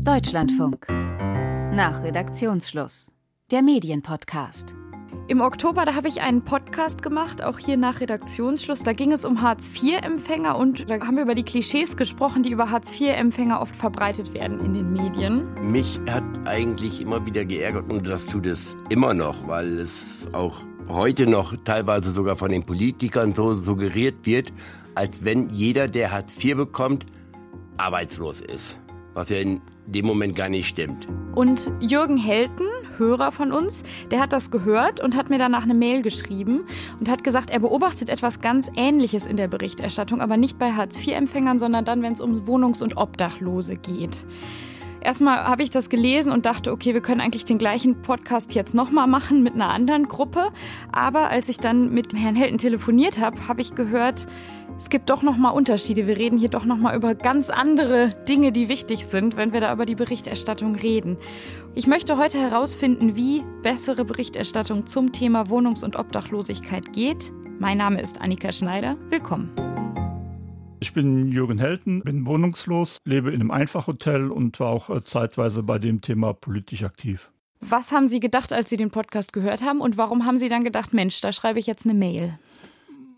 Deutschlandfunk. 0.00 0.86
Nach 0.88 2.02
Redaktionsschluss. 2.02 3.12
Der 3.50 3.62
Medienpodcast. 3.62 4.74
Im 5.28 5.40
Oktober, 5.40 5.84
da 5.84 5.94
habe 5.94 6.08
ich 6.08 6.20
einen 6.20 6.44
Podcast 6.44 7.02
gemacht, 7.02 7.42
auch 7.42 7.58
hier 7.58 7.76
nach 7.76 8.00
Redaktionsschluss. 8.00 8.82
Da 8.82 8.92
ging 8.92 9.10
es 9.12 9.24
um 9.24 9.42
Hartz-IV-Empfänger 9.42 10.56
und 10.56 10.90
da 10.90 11.00
haben 11.00 11.16
wir 11.16 11.22
über 11.22 11.34
die 11.34 11.44
Klischees 11.44 11.96
gesprochen, 11.96 12.42
die 12.42 12.50
über 12.50 12.70
Hartz-IV-Empfänger 12.70 13.60
oft 13.60 13.74
verbreitet 13.74 14.34
werden 14.34 14.60
in 14.64 14.74
den 14.74 14.92
Medien. 14.92 15.52
Mich 15.62 15.98
hat 16.08 16.24
eigentlich 16.44 17.00
immer 17.00 17.24
wieder 17.24 17.44
geärgert 17.44 17.90
und 17.90 18.06
das 18.06 18.26
tut 18.26 18.46
es 18.46 18.76
immer 18.90 19.14
noch, 19.14 19.48
weil 19.48 19.78
es 19.78 20.28
auch 20.32 20.60
heute 20.88 21.26
noch 21.26 21.56
teilweise 21.64 22.10
sogar 22.10 22.36
von 22.36 22.50
den 22.50 22.64
Politikern 22.64 23.34
so 23.34 23.54
suggeriert 23.54 24.26
wird, 24.26 24.52
als 24.94 25.24
wenn 25.24 25.48
jeder, 25.48 25.88
der 25.88 26.12
Hartz 26.12 26.42
IV 26.42 26.56
bekommt, 26.56 27.06
arbeitslos 27.78 28.40
ist. 28.40 28.78
Was 29.14 29.30
ja 29.30 29.38
in 29.38 29.62
dem 29.86 30.06
Moment 30.06 30.36
gar 30.36 30.48
nicht 30.48 30.66
stimmt. 30.66 31.06
Und 31.34 31.70
Jürgen 31.80 32.16
Helten, 32.16 32.64
Hörer 32.96 33.30
von 33.30 33.52
uns, 33.52 33.82
der 34.10 34.20
hat 34.20 34.32
das 34.32 34.50
gehört 34.50 35.00
und 35.00 35.16
hat 35.16 35.28
mir 35.28 35.38
danach 35.38 35.62
eine 35.62 35.74
Mail 35.74 36.02
geschrieben 36.02 36.64
und 36.98 37.10
hat 37.10 37.24
gesagt, 37.24 37.50
er 37.50 37.60
beobachtet 37.60 38.08
etwas 38.08 38.40
ganz 38.40 38.70
Ähnliches 38.74 39.26
in 39.26 39.36
der 39.36 39.48
Berichterstattung, 39.48 40.20
aber 40.20 40.36
nicht 40.36 40.58
bei 40.58 40.72
Hartz-IV-Empfängern, 40.72 41.58
sondern 41.58 41.84
dann, 41.84 42.02
wenn 42.02 42.14
es 42.14 42.20
um 42.20 42.46
Wohnungs- 42.46 42.82
und 42.82 42.96
Obdachlose 42.96 43.76
geht. 43.76 44.24
Erstmal 45.06 45.44
habe 45.44 45.62
ich 45.62 45.70
das 45.70 45.88
gelesen 45.88 46.32
und 46.32 46.46
dachte, 46.46 46.72
okay, 46.72 46.92
wir 46.92 47.00
können 47.00 47.20
eigentlich 47.20 47.44
den 47.44 47.58
gleichen 47.58 48.02
Podcast 48.02 48.56
jetzt 48.56 48.74
nochmal 48.74 49.06
machen 49.06 49.44
mit 49.44 49.54
einer 49.54 49.68
anderen 49.68 50.08
Gruppe. 50.08 50.48
Aber 50.90 51.30
als 51.30 51.48
ich 51.48 51.58
dann 51.58 51.92
mit 51.92 52.12
Herrn 52.12 52.34
Helten 52.34 52.58
telefoniert 52.58 53.20
habe, 53.20 53.46
habe 53.46 53.60
ich 53.60 53.76
gehört, 53.76 54.26
es 54.78 54.90
gibt 54.90 55.08
doch 55.10 55.22
nochmal 55.22 55.54
Unterschiede. 55.54 56.06
Wir 56.06 56.16
reden 56.16 56.38
hier 56.38 56.48
doch 56.48 56.64
nochmal 56.64 56.96
über 56.96 57.14
ganz 57.14 57.50
andere 57.50 58.14
Dinge, 58.28 58.52
die 58.52 58.68
wichtig 58.68 59.06
sind, 59.06 59.36
wenn 59.36 59.52
wir 59.52 59.60
da 59.60 59.72
über 59.72 59.86
die 59.86 59.94
Berichterstattung 59.94 60.74
reden. 60.76 61.16
Ich 61.74 61.86
möchte 61.86 62.18
heute 62.18 62.38
herausfinden, 62.38 63.16
wie 63.16 63.42
bessere 63.62 64.04
Berichterstattung 64.04 64.86
zum 64.86 65.12
Thema 65.12 65.48
Wohnungs- 65.48 65.82
und 65.82 65.96
Obdachlosigkeit 65.96 66.92
geht. 66.92 67.32
Mein 67.58 67.78
Name 67.78 68.00
ist 68.00 68.20
Annika 68.20 68.52
Schneider. 68.52 68.96
Willkommen. 69.08 69.50
Ich 70.80 70.92
bin 70.92 71.32
Jürgen 71.32 71.58
Helten, 71.58 72.02
bin 72.02 72.26
wohnungslos, 72.26 72.98
lebe 73.04 73.30
in 73.30 73.40
einem 73.40 73.50
Einfachhotel 73.50 74.30
und 74.30 74.60
war 74.60 74.68
auch 74.68 74.90
äh, 74.90 75.02
zeitweise 75.02 75.62
bei 75.62 75.78
dem 75.78 76.02
Thema 76.02 76.34
politisch 76.34 76.84
aktiv. 76.84 77.30
Was 77.60 77.92
haben 77.92 78.06
Sie 78.06 78.20
gedacht, 78.20 78.52
als 78.52 78.68
Sie 78.68 78.76
den 78.76 78.90
Podcast 78.90 79.32
gehört 79.32 79.64
haben 79.64 79.80
und 79.80 79.96
warum 79.96 80.26
haben 80.26 80.36
Sie 80.36 80.48
dann 80.48 80.62
gedacht, 80.62 80.92
Mensch, 80.92 81.22
da 81.22 81.32
schreibe 81.32 81.58
ich 81.58 81.66
jetzt 81.66 81.86
eine 81.86 81.94
Mail? 81.94 82.38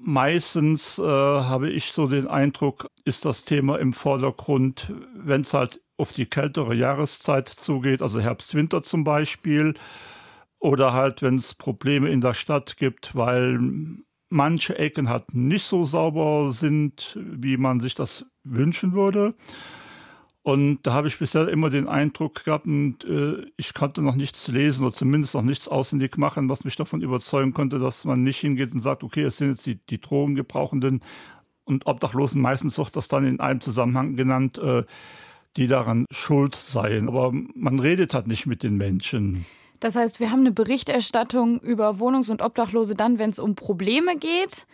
Meistens 0.00 0.98
äh, 0.98 1.02
habe 1.02 1.70
ich 1.70 1.86
so 1.86 2.06
den 2.06 2.28
Eindruck, 2.28 2.88
ist 3.04 3.24
das 3.24 3.44
Thema 3.44 3.78
im 3.78 3.92
Vordergrund, 3.92 4.92
wenn 5.14 5.40
es 5.40 5.54
halt 5.54 5.80
auf 5.96 6.12
die 6.12 6.26
kältere 6.26 6.74
Jahreszeit 6.74 7.48
zugeht, 7.48 8.00
also 8.02 8.20
Herbst, 8.20 8.54
Winter 8.54 8.82
zum 8.82 9.02
Beispiel, 9.02 9.74
oder 10.60 10.92
halt, 10.92 11.22
wenn 11.22 11.36
es 11.36 11.54
Probleme 11.54 12.08
in 12.08 12.20
der 12.20 12.34
Stadt 12.34 12.76
gibt, 12.76 13.14
weil 13.14 13.58
manche 14.30 14.78
Ecken 14.78 15.08
halt 15.08 15.34
nicht 15.34 15.64
so 15.64 15.84
sauber 15.84 16.52
sind, 16.52 17.18
wie 17.20 17.56
man 17.56 17.80
sich 17.80 17.94
das 17.94 18.26
wünschen 18.44 18.92
würde. 18.92 19.34
Und 20.48 20.78
da 20.84 20.94
habe 20.94 21.08
ich 21.08 21.18
bisher 21.18 21.46
immer 21.48 21.68
den 21.68 21.86
Eindruck 21.86 22.42
gehabt, 22.42 22.64
und, 22.64 23.04
äh, 23.04 23.44
ich 23.58 23.74
konnte 23.74 24.00
noch 24.00 24.14
nichts 24.14 24.48
lesen 24.48 24.82
oder 24.82 24.94
zumindest 24.94 25.34
noch 25.34 25.42
nichts 25.42 25.68
auswendig 25.68 26.16
machen, 26.16 26.48
was 26.48 26.64
mich 26.64 26.74
davon 26.74 27.02
überzeugen 27.02 27.52
konnte, 27.52 27.78
dass 27.78 28.06
man 28.06 28.22
nicht 28.22 28.38
hingeht 28.38 28.72
und 28.72 28.80
sagt, 28.80 29.04
okay, 29.04 29.24
es 29.24 29.36
sind 29.36 29.50
jetzt 29.50 29.66
die, 29.66 29.74
die 29.74 30.00
Drogengebrauchenden 30.00 31.02
und 31.64 31.86
Obdachlosen, 31.86 32.40
meistens 32.40 32.78
wird 32.78 32.96
das 32.96 33.08
dann 33.08 33.26
in 33.26 33.40
einem 33.40 33.60
Zusammenhang 33.60 34.16
genannt, 34.16 34.56
äh, 34.56 34.84
die 35.58 35.66
daran 35.66 36.06
schuld 36.10 36.54
seien. 36.54 37.08
Aber 37.08 37.30
man 37.54 37.78
redet 37.78 38.14
halt 38.14 38.26
nicht 38.26 38.46
mit 38.46 38.62
den 38.62 38.78
Menschen. 38.78 39.44
Das 39.80 39.96
heißt, 39.96 40.18
wir 40.18 40.30
haben 40.30 40.40
eine 40.40 40.52
Berichterstattung 40.52 41.60
über 41.60 41.98
Wohnungs- 42.00 42.30
und 42.30 42.40
Obdachlose 42.40 42.94
dann, 42.94 43.18
wenn 43.18 43.28
es 43.28 43.38
um 43.38 43.54
Probleme 43.54 44.16
geht. 44.16 44.66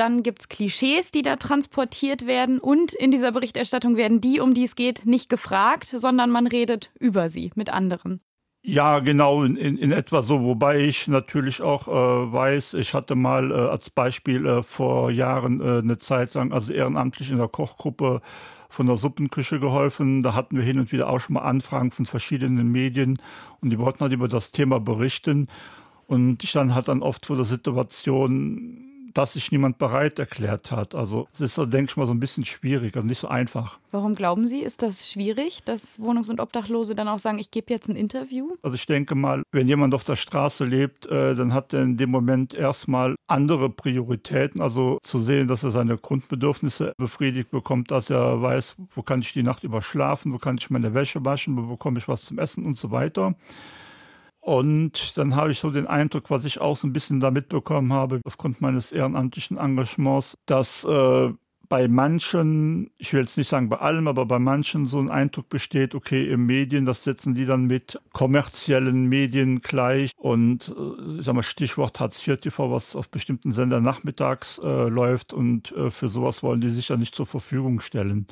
Dann 0.00 0.22
gibt 0.22 0.40
es 0.40 0.48
Klischees, 0.48 1.10
die 1.12 1.20
da 1.20 1.36
transportiert 1.36 2.26
werden. 2.26 2.58
Und 2.58 2.94
in 2.94 3.10
dieser 3.10 3.32
Berichterstattung 3.32 3.98
werden 3.98 4.22
die, 4.22 4.40
um 4.40 4.54
die 4.54 4.64
es 4.64 4.74
geht, 4.74 5.04
nicht 5.04 5.28
gefragt, 5.28 5.88
sondern 5.88 6.30
man 6.30 6.46
redet 6.46 6.90
über 6.98 7.28
sie 7.28 7.50
mit 7.54 7.68
anderen. 7.68 8.22
Ja, 8.62 9.00
genau, 9.00 9.44
in, 9.44 9.56
in, 9.56 9.76
in 9.76 9.92
etwa 9.92 10.22
so. 10.22 10.42
Wobei 10.42 10.80
ich 10.80 11.06
natürlich 11.06 11.60
auch 11.60 11.86
äh, 11.86 12.32
weiß, 12.32 12.74
ich 12.74 12.94
hatte 12.94 13.14
mal 13.14 13.50
äh, 13.50 13.54
als 13.54 13.90
Beispiel 13.90 14.46
äh, 14.46 14.62
vor 14.62 15.10
Jahren 15.10 15.60
äh, 15.60 15.80
eine 15.80 15.98
Zeit 15.98 16.32
lang, 16.32 16.50
also 16.54 16.72
ehrenamtlich 16.72 17.30
in 17.30 17.36
der 17.36 17.48
Kochgruppe 17.48 18.22
von 18.70 18.86
der 18.86 18.96
Suppenküche 18.96 19.60
geholfen. 19.60 20.22
Da 20.22 20.32
hatten 20.34 20.56
wir 20.56 20.64
hin 20.64 20.78
und 20.78 20.92
wieder 20.92 21.10
auch 21.10 21.20
schon 21.20 21.34
mal 21.34 21.42
Anfragen 21.42 21.90
von 21.90 22.06
verschiedenen 22.06 22.72
Medien 22.72 23.18
und 23.60 23.68
die 23.68 23.78
wollten 23.78 24.00
halt 24.00 24.14
über 24.14 24.28
das 24.28 24.50
Thema 24.50 24.80
berichten. 24.80 25.48
Und 26.06 26.42
ich 26.42 26.52
dann 26.52 26.74
halt 26.74 26.88
dann 26.88 27.02
oft 27.02 27.26
vor 27.26 27.36
der 27.36 27.44
Situation, 27.44 28.89
dass 29.14 29.32
sich 29.32 29.50
niemand 29.52 29.78
bereit 29.78 30.18
erklärt 30.18 30.70
hat. 30.70 30.94
Also 30.94 31.28
es 31.32 31.40
ist, 31.40 31.56
denke 31.58 31.90
ich 31.90 31.96
mal, 31.96 32.06
so 32.06 32.12
ein 32.12 32.20
bisschen 32.20 32.44
schwierig, 32.44 32.96
also 32.96 33.06
nicht 33.06 33.18
so 33.18 33.28
einfach. 33.28 33.78
Warum 33.90 34.14
glauben 34.14 34.46
Sie, 34.46 34.60
ist 34.60 34.82
das 34.82 35.10
schwierig, 35.10 35.64
dass 35.64 35.98
Wohnungs- 36.00 36.30
und 36.30 36.40
Obdachlose 36.40 36.94
dann 36.94 37.08
auch 37.08 37.18
sagen, 37.18 37.38
ich 37.38 37.50
gebe 37.50 37.72
jetzt 37.72 37.88
ein 37.88 37.96
Interview? 37.96 38.54
Also 38.62 38.74
ich 38.74 38.86
denke 38.86 39.14
mal, 39.14 39.42
wenn 39.52 39.68
jemand 39.68 39.94
auf 39.94 40.04
der 40.04 40.16
Straße 40.16 40.64
lebt, 40.64 41.06
äh, 41.06 41.34
dann 41.34 41.52
hat 41.52 41.72
er 41.72 41.82
in 41.82 41.96
dem 41.96 42.10
Moment 42.10 42.54
erstmal 42.54 43.16
andere 43.26 43.70
Prioritäten. 43.70 44.60
Also 44.60 44.98
zu 45.02 45.20
sehen, 45.20 45.48
dass 45.48 45.64
er 45.64 45.70
seine 45.70 45.96
Grundbedürfnisse 45.96 46.92
befriedigt 46.98 47.50
bekommt, 47.50 47.90
dass 47.90 48.10
er 48.10 48.40
weiß, 48.40 48.76
wo 48.94 49.02
kann 49.02 49.20
ich 49.20 49.32
die 49.32 49.42
Nacht 49.42 49.64
über 49.64 49.82
schlafen, 49.82 50.32
wo 50.32 50.38
kann 50.38 50.56
ich 50.58 50.70
meine 50.70 50.94
Wäsche 50.94 51.24
waschen, 51.24 51.56
wo 51.56 51.62
bekomme 51.62 51.98
ich 51.98 52.08
was 52.08 52.24
zum 52.24 52.38
Essen 52.38 52.64
und 52.64 52.76
so 52.76 52.90
weiter. 52.90 53.34
Und 54.50 55.16
dann 55.16 55.36
habe 55.36 55.52
ich 55.52 55.60
so 55.60 55.70
den 55.70 55.86
Eindruck, 55.86 56.28
was 56.28 56.44
ich 56.44 56.60
auch 56.60 56.76
so 56.76 56.88
ein 56.88 56.92
bisschen 56.92 57.20
da 57.20 57.30
mitbekommen 57.30 57.92
habe, 57.92 58.20
aufgrund 58.24 58.60
meines 58.60 58.90
ehrenamtlichen 58.90 59.58
Engagements, 59.58 60.36
dass 60.46 60.82
äh, 60.82 61.30
bei 61.68 61.86
manchen, 61.86 62.90
ich 62.98 63.12
will 63.12 63.20
jetzt 63.20 63.38
nicht 63.38 63.46
sagen 63.46 63.68
bei 63.68 63.76
allem, 63.76 64.08
aber 64.08 64.26
bei 64.26 64.40
manchen 64.40 64.86
so 64.86 64.98
ein 64.98 65.08
Eindruck 65.08 65.48
besteht, 65.50 65.94
okay, 65.94 66.28
im 66.28 66.46
Medien, 66.46 66.84
das 66.84 67.04
setzen 67.04 67.32
die 67.36 67.44
dann 67.44 67.66
mit 67.66 68.00
kommerziellen 68.12 69.04
Medien 69.04 69.60
gleich. 69.60 70.10
Und 70.16 70.74
äh, 70.76 71.20
ich 71.20 71.26
sag 71.26 71.36
mal, 71.36 71.44
Stichwort 71.44 72.00
Hartz 72.00 72.26
IV 72.26 72.40
TV, 72.40 72.72
was 72.72 72.96
auf 72.96 73.08
bestimmten 73.08 73.52
Sendern 73.52 73.84
nachmittags 73.84 74.58
äh, 74.58 74.88
läuft 74.88 75.32
und 75.32 75.70
äh, 75.76 75.92
für 75.92 76.08
sowas 76.08 76.42
wollen 76.42 76.60
die 76.60 76.70
sich 76.70 76.88
ja 76.88 76.96
nicht 76.96 77.14
zur 77.14 77.26
Verfügung 77.26 77.78
stellen. 77.78 78.26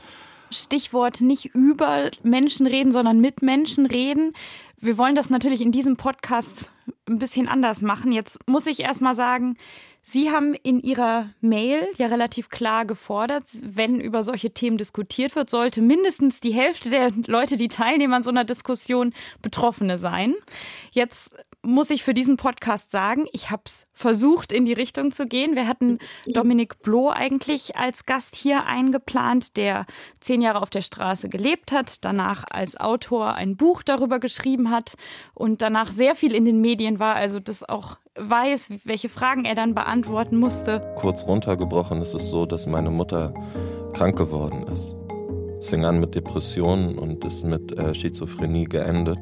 Stichwort 0.50 1.20
nicht 1.20 1.54
über 1.54 2.10
Menschen 2.22 2.66
reden, 2.66 2.92
sondern 2.92 3.20
mit 3.20 3.42
Menschen 3.42 3.86
reden. 3.86 4.32
Wir 4.76 4.98
wollen 4.98 5.14
das 5.14 5.30
natürlich 5.30 5.60
in 5.60 5.72
diesem 5.72 5.96
Podcast 5.96 6.70
ein 7.06 7.18
bisschen 7.18 7.48
anders 7.48 7.82
machen. 7.82 8.12
Jetzt 8.12 8.38
muss 8.46 8.66
ich 8.66 8.80
erst 8.80 9.00
mal 9.00 9.14
sagen, 9.14 9.56
Sie 10.10 10.30
haben 10.30 10.54
in 10.54 10.80
Ihrer 10.80 11.28
Mail 11.40 11.86
ja 11.98 12.06
relativ 12.06 12.48
klar 12.48 12.86
gefordert, 12.86 13.44
wenn 13.62 14.00
über 14.00 14.22
solche 14.22 14.52
Themen 14.52 14.78
diskutiert 14.78 15.36
wird, 15.36 15.50
sollte 15.50 15.82
mindestens 15.82 16.40
die 16.40 16.52
Hälfte 16.52 16.88
der 16.88 17.12
Leute, 17.26 17.56
die 17.56 17.68
teilnehmen 17.68 18.14
an 18.14 18.22
so 18.22 18.30
einer 18.30 18.44
Diskussion, 18.44 19.12
Betroffene 19.42 19.98
sein. 19.98 20.34
Jetzt 20.92 21.36
muss 21.68 21.90
ich 21.90 22.02
für 22.02 22.14
diesen 22.14 22.38
Podcast 22.38 22.90
sagen, 22.90 23.26
ich 23.32 23.50
habe 23.50 23.62
es 23.66 23.86
versucht, 23.92 24.52
in 24.52 24.64
die 24.64 24.72
Richtung 24.72 25.12
zu 25.12 25.26
gehen. 25.26 25.54
Wir 25.54 25.68
hatten 25.68 25.98
Dominik 26.26 26.80
Bloh 26.80 27.10
eigentlich 27.10 27.76
als 27.76 28.06
Gast 28.06 28.36
hier 28.36 28.64
eingeplant, 28.64 29.56
der 29.56 29.84
zehn 30.20 30.40
Jahre 30.40 30.62
auf 30.62 30.70
der 30.70 30.80
Straße 30.80 31.28
gelebt 31.28 31.70
hat, 31.70 32.04
danach 32.04 32.44
als 32.50 32.80
Autor 32.80 33.34
ein 33.34 33.56
Buch 33.56 33.82
darüber 33.82 34.18
geschrieben 34.18 34.70
hat 34.70 34.94
und 35.34 35.60
danach 35.60 35.92
sehr 35.92 36.14
viel 36.14 36.34
in 36.34 36.46
den 36.46 36.60
Medien 36.60 36.98
war, 36.98 37.16
also 37.16 37.38
das 37.38 37.68
auch 37.68 37.98
weiß, 38.16 38.70
welche 38.84 39.10
Fragen 39.10 39.44
er 39.44 39.54
dann 39.54 39.74
beantworten 39.74 40.36
musste. 40.36 40.94
Kurz 40.96 41.26
runtergebrochen 41.26 42.00
ist 42.00 42.14
es 42.14 42.30
so, 42.30 42.46
dass 42.46 42.66
meine 42.66 42.90
Mutter 42.90 43.34
krank 43.92 44.16
geworden 44.16 44.64
ist. 44.72 44.96
Es 45.58 45.68
fing 45.68 45.84
an 45.84 46.00
mit 46.00 46.14
Depressionen 46.14 46.98
und 46.98 47.24
ist 47.24 47.44
mit 47.44 47.76
äh, 47.76 47.92
Schizophrenie 47.92 48.64
geendet. 48.64 49.18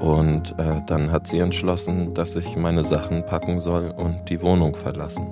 Und 0.00 0.58
äh, 0.58 0.80
dann 0.86 1.12
hat 1.12 1.26
sie 1.26 1.38
entschlossen, 1.38 2.14
dass 2.14 2.34
ich 2.34 2.56
meine 2.56 2.84
Sachen 2.84 3.24
packen 3.26 3.60
soll 3.60 3.94
und 3.96 4.30
die 4.30 4.40
Wohnung 4.40 4.74
verlassen. 4.74 5.26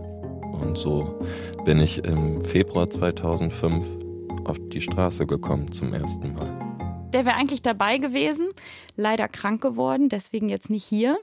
Und 0.52 0.76
so 0.76 1.20
bin 1.64 1.80
ich 1.80 2.04
im 2.04 2.42
Februar 2.42 2.90
2005 2.90 3.90
auf 4.44 4.58
die 4.68 4.80
Straße 4.80 5.26
gekommen 5.26 5.72
zum 5.72 5.94
ersten 5.94 6.34
Mal. 6.34 6.68
Der 7.14 7.24
wäre 7.24 7.36
eigentlich 7.36 7.62
dabei 7.62 7.96
gewesen, 7.96 8.48
leider 8.94 9.28
krank 9.28 9.62
geworden, 9.62 10.10
deswegen 10.10 10.50
jetzt 10.50 10.68
nicht 10.68 10.84
hier. 10.84 11.18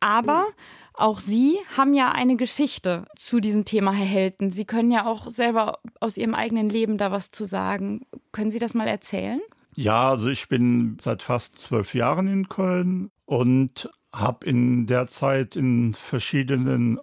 Aber 0.00 0.46
auch 0.94 1.20
Sie 1.20 1.56
haben 1.76 1.94
ja 1.94 2.10
eine 2.10 2.34
Geschichte 2.34 3.04
zu 3.16 3.38
diesem 3.38 3.64
Thema, 3.64 3.92
Herr 3.92 4.06
Helten. 4.06 4.50
Sie 4.50 4.64
können 4.64 4.90
ja 4.90 5.06
auch 5.06 5.30
selber 5.30 5.78
aus 6.00 6.16
Ihrem 6.16 6.34
eigenen 6.34 6.68
Leben 6.68 6.98
da 6.98 7.12
was 7.12 7.30
zu 7.30 7.44
sagen. 7.44 8.00
Können 8.32 8.50
Sie 8.50 8.58
das 8.58 8.74
mal 8.74 8.88
erzählen? 8.88 9.40
Ja, 9.80 10.10
also 10.10 10.28
ich 10.28 10.48
bin 10.48 10.96
seit 11.00 11.22
fast 11.22 11.56
zwölf 11.60 11.94
Jahren 11.94 12.26
in 12.26 12.48
Köln 12.48 13.12
und 13.26 13.88
habe 14.12 14.44
in 14.44 14.88
der 14.88 15.06
Zeit 15.06 15.54
in 15.54 15.94
verschiedenen, 15.94 16.98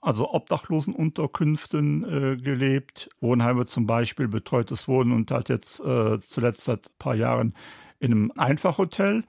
also 0.00 0.32
Obdachlosenunterkünften 0.32 2.04
äh, 2.04 2.36
gelebt. 2.38 3.10
Wohnheime 3.20 3.66
zum 3.66 3.86
Beispiel, 3.86 4.28
betreutes 4.28 4.88
Wohnen 4.88 5.12
und 5.12 5.30
hat 5.30 5.50
jetzt 5.50 5.80
äh, 5.80 6.18
zuletzt 6.20 6.64
seit 6.64 6.86
ein 6.86 6.94
paar 6.98 7.16
Jahren 7.16 7.54
in 7.98 8.12
einem 8.12 8.32
Einfachhotel. 8.34 9.24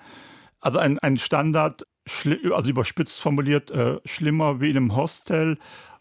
Also 0.62 0.80
ein, 0.80 0.98
ein 1.00 1.18
Standard, 1.18 1.86
also 2.54 2.70
überspitzt 2.70 3.20
formuliert, 3.20 3.70
äh, 3.70 4.00
schlimmer 4.06 4.62
wie 4.62 4.70
in 4.70 4.78
einem 4.78 4.96
Hostel, 4.96 5.58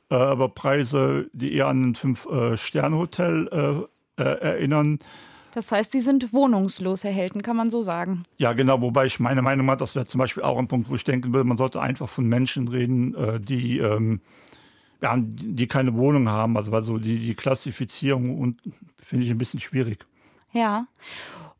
äh, 0.08 0.14
aber 0.14 0.50
Preise, 0.50 1.28
die 1.32 1.52
eher 1.52 1.66
an 1.66 1.90
ein 1.90 1.94
Fünf-Sterne-Hotel 1.96 3.88
äh, 4.16 4.22
äh, 4.22 4.40
erinnern. 4.40 5.00
Das 5.56 5.72
heißt, 5.72 5.90
sie 5.90 6.00
sind 6.00 6.34
wohnungslos, 6.34 7.02
Herr 7.02 7.12
Helten, 7.12 7.40
kann 7.40 7.56
man 7.56 7.70
so 7.70 7.80
sagen. 7.80 8.24
Ja, 8.36 8.52
genau, 8.52 8.82
wobei 8.82 9.06
ich 9.06 9.20
meine 9.20 9.40
Meinung 9.40 9.70
habe, 9.70 9.78
das 9.78 9.94
wäre 9.94 10.04
zum 10.04 10.18
Beispiel 10.18 10.42
auch 10.42 10.58
ein 10.58 10.68
Punkt, 10.68 10.90
wo 10.90 10.94
ich 10.94 11.02
denken 11.02 11.32
würde, 11.32 11.48
man 11.48 11.56
sollte 11.56 11.80
einfach 11.80 12.10
von 12.10 12.26
Menschen 12.26 12.68
reden, 12.68 13.14
äh, 13.14 13.40
die, 13.40 13.78
ähm, 13.78 14.20
ja, 15.00 15.16
die 15.18 15.66
keine 15.66 15.94
Wohnung 15.94 16.28
haben. 16.28 16.58
Also, 16.58 16.70
also 16.72 16.98
die, 16.98 17.16
die 17.16 17.34
Klassifizierung 17.34 18.58
finde 18.98 19.24
ich 19.24 19.30
ein 19.30 19.38
bisschen 19.38 19.58
schwierig. 19.58 20.04
Ja. 20.52 20.88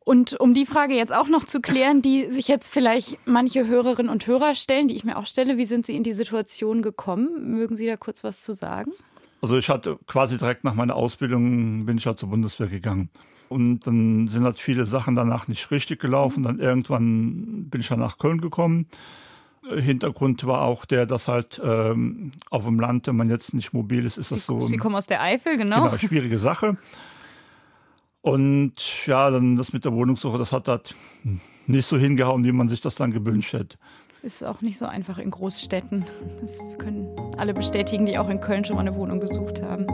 Und 0.05 0.39
um 0.39 0.53
die 0.53 0.67
Frage 0.67 0.95
jetzt 0.95 1.15
auch 1.15 1.29
noch 1.29 1.45
zu 1.45 1.63
klären, 1.63 2.03
die 2.03 2.31
sich 2.31 2.49
jetzt 2.49 2.69
vielleicht 2.69 3.17
manche 3.25 3.67
Hörerinnen 3.67 4.13
und 4.13 4.27
Hörer 4.27 4.55
stellen, 4.55 4.89
die 4.89 4.97
ich 4.97 5.05
mir 5.05 5.17
auch 5.17 5.27
stelle, 5.27 5.57
wie 5.57 5.65
sind 5.65 5.87
Sie 5.87 5.97
in 5.97 6.03
die 6.03 6.13
Situation 6.13 6.83
gekommen? 6.83 7.51
Mögen 7.51 7.77
Sie 7.77 7.87
da 7.87 7.97
kurz 7.97 8.23
was 8.23 8.43
zu 8.43 8.53
sagen? 8.53 8.93
Also 9.41 9.57
ich 9.57 9.71
hatte 9.71 9.99
quasi 10.07 10.37
direkt 10.37 10.65
nach 10.65 10.75
meiner 10.75 10.97
Ausbildung 10.97 11.87
bin 11.87 11.97
ich 11.97 12.07
halt 12.07 12.19
zur 12.19 12.29
Bundeswehr 12.29 12.67
gegangen. 12.67 13.09
Und 13.49 13.87
dann 13.87 14.29
sind 14.29 14.45
halt 14.45 14.59
viele 14.59 14.87
Sachen 14.87 15.15
danach 15.15 15.49
nicht 15.49 15.71
richtig 15.71 16.01
gelaufen. 16.01 16.43
Dann 16.43 16.59
irgendwann 16.59 17.69
bin 17.69 17.81
ich 17.81 17.89
dann 17.89 18.01
nach 18.01 18.19
Köln 18.19 18.41
gekommen. 18.41 18.87
Hintergrund 19.75 20.47
war 20.47 20.63
auch 20.63 20.85
der, 20.85 21.07
dass 21.07 21.29
halt 21.29 21.61
ähm, 21.65 22.33
auf 22.51 22.65
dem 22.65 22.79
Land, 22.79 23.07
wenn 23.09 23.17
man 23.17 23.29
jetzt 23.29 23.53
nicht 23.55 23.73
mobil 23.73 24.05
ist, 24.05 24.17
ist 24.17 24.31
das 24.31 24.47
so. 24.47 24.67
Sie 24.69 24.77
kommen 24.77 24.95
aus 24.95 25.07
der 25.07 25.23
Eifel, 25.23 25.57
genau. 25.57 25.85
Genau, 25.85 25.99
schwierige 25.99 26.39
Sache. 26.39 26.77
Und 28.21 29.07
ja, 29.07 29.31
dann 29.31 29.57
das 29.57 29.73
mit 29.73 29.85
der 29.85 29.93
Wohnungssuche, 29.93 30.39
das 30.39 30.53
hat 30.53 30.69
halt 30.69 30.95
nicht 31.67 31.87
so 31.87 31.97
hingehauen, 31.97 32.45
wie 32.45 32.53
man 32.53 32.69
sich 32.69 32.81
das 32.81 32.97
dann 32.97 33.13
gewünscht 33.13 33.53
hätte. 33.53 33.77
Ist 34.23 34.45
auch 34.45 34.61
nicht 34.61 34.79
so 34.79 34.87
einfach 34.87 35.19
in 35.19 35.31
Großstädten. 35.31 36.05
Das 36.41 36.59
können 36.79 37.09
alle 37.37 37.55
bestätigen, 37.55 38.07
die 38.07 38.19
auch 38.19 38.29
in 38.29 38.41
Köln 38.41 38.65
schon 38.65 38.77
mal 38.77 38.83
eine 38.83 38.97
Wohnung 38.97 39.21
gesucht 39.21 39.63
haben. 39.63 39.87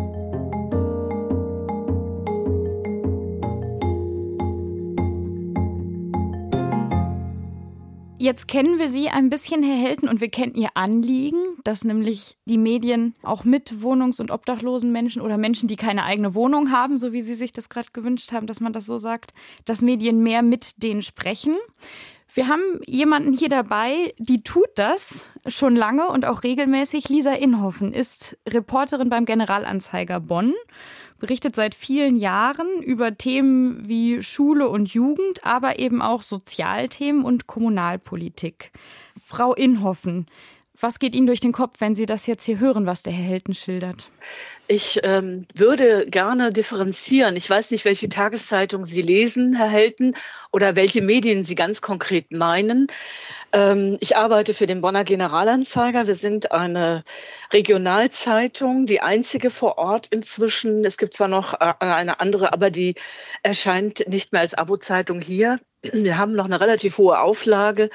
Jetzt 8.23 8.47
kennen 8.47 8.79
wir 8.79 8.89
Sie 8.89 9.09
ein 9.09 9.31
bisschen, 9.31 9.65
Herr 9.65 9.75
Helten, 9.75 10.09
und 10.09 10.21
wir 10.21 10.29
kennen 10.29 10.55
Ihr 10.55 10.69
Anliegen, 10.75 11.43
dass 11.65 11.83
nämlich 11.83 12.37
die 12.45 12.57
Medien 12.57 13.17
auch 13.25 13.43
mit 13.43 13.83
wohnungs- 13.83 14.21
und 14.21 14.31
obdachlosen 14.31 14.93
Menschen 14.93 15.21
oder 15.21 15.39
Menschen, 15.39 15.67
die 15.67 15.75
keine 15.75 16.05
eigene 16.05 16.33
Wohnung 16.37 16.71
haben, 16.71 16.97
so 16.97 17.13
wie 17.13 17.21
Sie 17.21 17.35
sich 17.35 17.53
das 17.53 17.69
gerade 17.69 17.89
gewünscht 17.93 18.31
haben, 18.31 18.47
dass 18.47 18.61
man 18.61 18.73
das 18.73 18.87
so 18.87 18.97
sagt, 18.97 19.35
dass 19.65 19.83
Medien 19.83 20.23
mehr 20.23 20.43
mit 20.43 20.85
denen 20.85 21.03
sprechen. 21.03 21.57
Wir 22.33 22.47
haben 22.47 22.63
jemanden 22.87 23.33
hier 23.33 23.49
dabei, 23.49 24.15
die 24.19 24.45
tut 24.45 24.71
das 24.77 25.27
schon 25.49 25.75
lange 25.75 26.07
und 26.07 26.25
auch 26.25 26.45
regelmäßig. 26.45 27.09
Lisa 27.09 27.33
Inhoffen 27.33 27.93
ist 27.93 28.39
Reporterin 28.49 29.09
beim 29.09 29.25
Generalanzeiger 29.25 30.21
Bonn 30.21 30.55
berichtet 31.23 31.55
seit 31.55 31.77
vielen 31.77 32.17
Jahren 32.17 32.83
über 32.83 33.17
Themen 33.17 33.89
wie 33.89 34.25
Schule 34.25 34.69
und 34.69 34.93
Jugend, 34.93 35.45
aber 35.45 35.79
eben 35.79 36.03
auch 36.03 36.23
Sozialthemen 36.23 37.25
und 37.25 37.47
Kommunalpolitik. 37.47 38.73
Frau 39.17 39.55
Inhoffen, 39.55 40.27
was 40.81 40.99
geht 40.99 41.15
Ihnen 41.15 41.29
durch 41.29 41.39
den 41.39 41.53
Kopf, 41.53 41.77
wenn 41.79 41.95
Sie 41.95 42.07
das 42.07 42.27
jetzt 42.27 42.43
hier 42.43 42.59
hören, 42.59 42.87
was 42.87 43.05
der 43.05 43.13
Herr 43.13 43.25
Helten 43.25 43.55
schildert? 43.55 44.11
Ich 44.67 44.99
ähm, 45.05 45.47
würde 45.55 46.07
gerne 46.07 46.51
differenzieren. 46.51 47.37
Ich 47.37 47.49
weiß 47.49 47.71
nicht, 47.71 47.85
welche 47.85 48.09
Tageszeitung 48.09 48.85
Sie 48.85 49.03
lesen, 49.03 49.55
Herr 49.55 49.69
Helten, 49.69 50.17
oder 50.51 50.75
welche 50.75 51.03
Medien 51.03 51.45
Sie 51.45 51.55
ganz 51.55 51.83
konkret 51.83 52.33
meinen. 52.33 52.89
Ähm, 53.53 53.99
ich 54.01 54.17
arbeite 54.17 54.55
für 54.55 54.67
den 54.67 54.81
Bonner 54.81 55.05
Generalanzeiger. 55.05 56.07
Wir 56.07 56.15
sind 56.15 56.53
eine 56.53 57.05
Regionalzeitung, 57.53 58.87
die 58.87 59.01
einzige 59.01 59.51
vor 59.51 59.79
Ort 59.79 60.07
inzwischen. 60.09 60.85
Es 60.85 60.97
gibt 60.97 61.15
zwar 61.15 61.29
noch 61.29 61.55
äh, 61.55 61.75
eine 61.79 62.21
andere, 62.21 62.53
aber 62.53 62.71
die 62.71 62.95
erscheint 63.43 64.09
nicht 64.09 64.33
mehr 64.33 64.41
als 64.41 64.55
Abo-Zeitung 64.55 65.21
hier. 65.21 65.59
Wir 65.93 66.17
haben 66.17 66.35
noch 66.35 66.47
eine 66.47 66.61
relativ 66.61 66.99
hohe 66.99 67.19
Auflage 67.21 67.91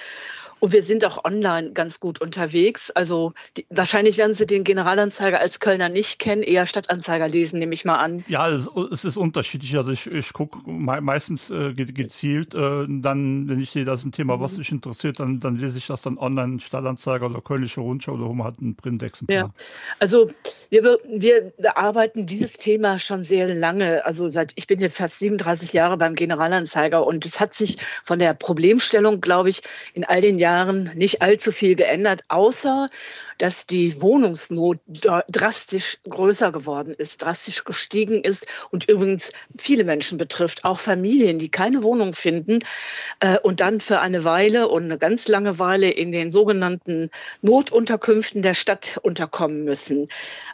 und 0.60 0.74
wir 0.74 0.84
sind 0.84 1.06
auch 1.06 1.24
online 1.24 1.72
ganz 1.72 2.00
gut 2.00 2.20
unterwegs. 2.20 2.90
Also 2.92 3.34
die, 3.58 3.66
wahrscheinlich 3.70 4.18
werden 4.18 4.34
Sie 4.34 4.46
den 4.46 4.64
Generalanzeiger 4.64 5.40
als 5.40 5.60
Kölner 5.60 5.90
nicht 5.90 6.20
kennen, 6.20 6.42
eher 6.42 6.66
Stadtanzeiger 6.66 7.28
lesen, 7.28 7.60
nehme 7.60 7.74
ich 7.74 7.86
mal 7.86 7.98
an. 7.98 8.24
Ja, 8.28 8.50
es, 8.50 8.68
es 8.92 9.06
ist 9.06 9.18
unterschiedlich. 9.18 9.78
Also 9.78 9.92
ich, 9.92 10.08
ich 10.08 10.34
gucke 10.34 10.70
meistens 10.70 11.52
äh, 11.52 11.74
gezielt. 11.74 12.56
Äh, 12.56 12.86
dann, 12.88 13.48
wenn 13.48 13.62
ich 13.62 13.70
sehe, 13.70 13.86
das 13.86 14.00
ist 14.00 14.06
ein 14.08 14.12
Thema, 14.12 14.40
was 14.40 14.54
mhm. 14.54 14.58
mich 14.60 14.72
interessiert, 14.72 15.20
dann, 15.20 15.40
dann 15.40 15.58
lese 15.58 15.78
ich 15.78 15.88
das 15.88 16.02
dann 16.02 16.18
online, 16.18 16.60
Stadtanzeiger 16.60 17.28
oder 17.28 17.42
Kölnische 17.42 17.82
Rundschau 17.82 18.14
oder 18.14 18.34
man 18.34 18.48
hat 18.48 18.56
einen 18.60 18.76
Printexemplar. 18.76 19.38
Ja. 19.38 19.54
Also 20.00 20.30
wir, 20.70 21.00
wir 21.08 21.54
bearbeiten 21.58 22.26
dieses 22.26 22.54
Thema 22.54 23.00
schon 23.00 23.24
sehr 23.24 23.54
lange. 23.54 24.06
Also 24.06 24.30
seit 24.30 24.54
ich 24.56 24.66
bin 24.66 24.80
jetzt 24.80 24.98
fast 24.98 25.20
37 25.20 25.74
Jahre 25.74 25.98
beim 25.98 26.16
Generalanzeiger 26.16 27.06
und 27.06 27.26
es 27.26 27.40
hat 27.40 27.54
sich 27.54 27.78
von 28.04 28.18
der 28.18 28.34
Problemstellung, 28.34 29.22
glaube 29.22 29.50
ich, 29.50 29.62
in 29.94 30.04
all 30.04 30.22
den 30.22 30.40
Jahren 30.40 30.47
Jahren 30.48 30.92
nicht 30.96 31.22
allzu 31.22 31.52
viel 31.52 31.76
geändert, 31.76 32.22
außer 32.30 32.90
dass 33.38 33.66
die 33.66 34.02
Wohnungsnot 34.02 34.80
drastisch 34.88 36.00
größer 36.10 36.52
geworden 36.52 36.94
ist, 36.98 37.22
drastisch 37.22 37.64
gestiegen 37.64 38.24
ist 38.24 38.48
und 38.72 38.90
übrigens 38.90 39.32
viele 39.58 39.84
Menschen 39.84 40.18
betrifft, 40.18 40.64
auch 40.64 40.80
Familien, 40.80 41.40
die 41.40 41.50
keine 41.50 41.84
Wohnung 41.84 42.14
finden 42.14 42.60
äh, 43.20 43.38
und 43.40 43.60
dann 43.60 43.82
für 43.82 44.00
eine 44.00 44.24
Weile 44.24 44.68
und 44.68 44.84
eine 44.84 44.98
ganz 44.98 45.28
lange 45.28 45.60
Weile 45.60 45.90
in 45.90 46.12
den 46.12 46.32
sogenannten 46.32 47.10
Notunterkünften 47.42 48.42
der 48.42 48.54
Stadt 48.54 49.00
unterkommen 49.04 49.64
müssen. 49.64 50.08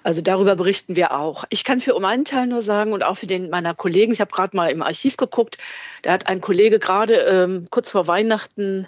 Also 0.04 0.22
darüber 0.22 0.56
berichten 0.56 0.96
wir 0.96 1.14
auch. 1.18 1.46
Ich 1.50 1.64
kann 1.64 1.80
für 1.80 1.98
meinen 2.00 2.26
Teil 2.26 2.48
nur 2.48 2.62
sagen 2.62 2.92
und 2.92 3.04
auch 3.04 3.16
für 3.16 3.28
den 3.28 3.50
meiner 3.50 3.74
Kollegen, 3.74 4.12
ich 4.12 4.20
habe 4.20 4.32
gerade 4.32 4.56
mal 4.56 4.70
im 4.70 4.82
Archiv 4.82 5.16
geguckt, 5.16 5.58
da 6.02 6.12
hat 6.12 6.28
ein 6.28 6.42
Kollege 6.42 6.80
gerade 6.80 7.16
ähm, 7.16 7.68
kurz 7.70 7.92
vor 7.92 8.08
Weihnachten 8.08 8.88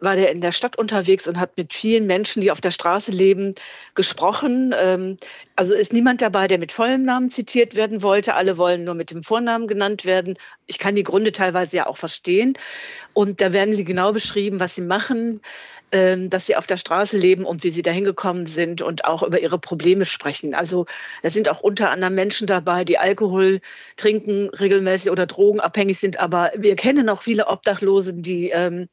war 0.00 0.16
der 0.16 0.30
in 0.30 0.40
der 0.40 0.52
Stadt 0.52 0.76
unterwegs 0.76 1.28
und 1.28 1.38
hat 1.38 1.56
mit 1.56 1.74
vielen 1.74 2.06
Menschen, 2.06 2.40
die 2.40 2.50
auf 2.50 2.60
der 2.60 2.70
Straße 2.70 3.10
leben, 3.10 3.33
gesprochen. 3.94 4.74
Ähm, 4.76 5.16
also 5.56 5.74
ist 5.74 5.92
niemand 5.92 6.22
dabei, 6.22 6.46
der 6.46 6.58
mit 6.58 6.72
vollem 6.72 7.04
Namen 7.04 7.30
zitiert 7.30 7.74
werden 7.74 8.02
wollte. 8.02 8.34
Alle 8.34 8.58
wollen 8.58 8.84
nur 8.84 8.94
mit 8.94 9.10
dem 9.10 9.22
Vornamen 9.22 9.66
genannt 9.66 10.04
werden. 10.04 10.36
Ich 10.66 10.78
kann 10.78 10.94
die 10.94 11.02
Gründe 11.02 11.32
teilweise 11.32 11.76
ja 11.76 11.86
auch 11.86 11.96
verstehen. 11.96 12.54
Und 13.12 13.40
da 13.40 13.52
werden 13.52 13.74
sie 13.74 13.84
genau 13.84 14.12
beschrieben, 14.12 14.60
was 14.60 14.74
sie 14.74 14.82
machen, 14.82 15.40
ähm, 15.94 16.28
dass 16.28 16.46
sie 16.46 16.56
auf 16.56 16.66
der 16.66 16.76
Straße 16.76 17.16
leben 17.16 17.44
und 17.44 17.62
wie 17.62 17.70
sie 17.70 17.82
dahin 17.82 18.02
gekommen 18.02 18.46
sind 18.46 18.82
und 18.82 19.04
auch 19.04 19.22
über 19.22 19.40
ihre 19.40 19.60
Probleme 19.60 20.04
sprechen. 20.06 20.52
Also 20.52 20.86
da 21.22 21.30
sind 21.30 21.48
auch 21.48 21.60
unter 21.60 21.90
anderem 21.90 22.16
Menschen 22.16 22.48
dabei, 22.48 22.84
die 22.84 22.98
Alkohol 22.98 23.60
trinken 23.96 24.50
regelmäßig 24.50 25.12
oder 25.12 25.26
drogenabhängig 25.26 26.00
sind. 26.00 26.18
Aber 26.18 26.50
wir 26.56 26.74
kennen 26.74 27.08
auch 27.08 27.22
viele 27.22 27.46
Obdachlose, 27.46 28.14
die 28.14 28.50
ähm, 28.50 28.88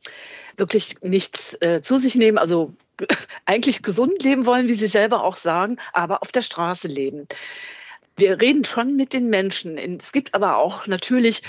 wirklich 0.57 0.95
nichts 1.01 1.57
äh, 1.61 1.81
zu 1.81 1.97
sich 1.97 2.15
nehmen, 2.15 2.37
also 2.37 2.73
eigentlich 3.45 3.83
gesund 3.83 4.23
leben 4.23 4.45
wollen, 4.45 4.67
wie 4.67 4.75
sie 4.75 4.87
selber 4.87 5.23
auch 5.23 5.37
sagen, 5.37 5.77
aber 5.93 6.21
auf 6.21 6.31
der 6.31 6.41
Straße 6.41 6.87
leben 6.87 7.27
wir 8.21 8.39
reden 8.39 8.63
schon 8.63 8.95
mit 8.95 9.13
den 9.13 9.29
Menschen. 9.29 9.77
Es 9.99 10.11
gibt 10.11 10.35
aber 10.35 10.57
auch 10.57 10.87
natürlich 10.87 11.41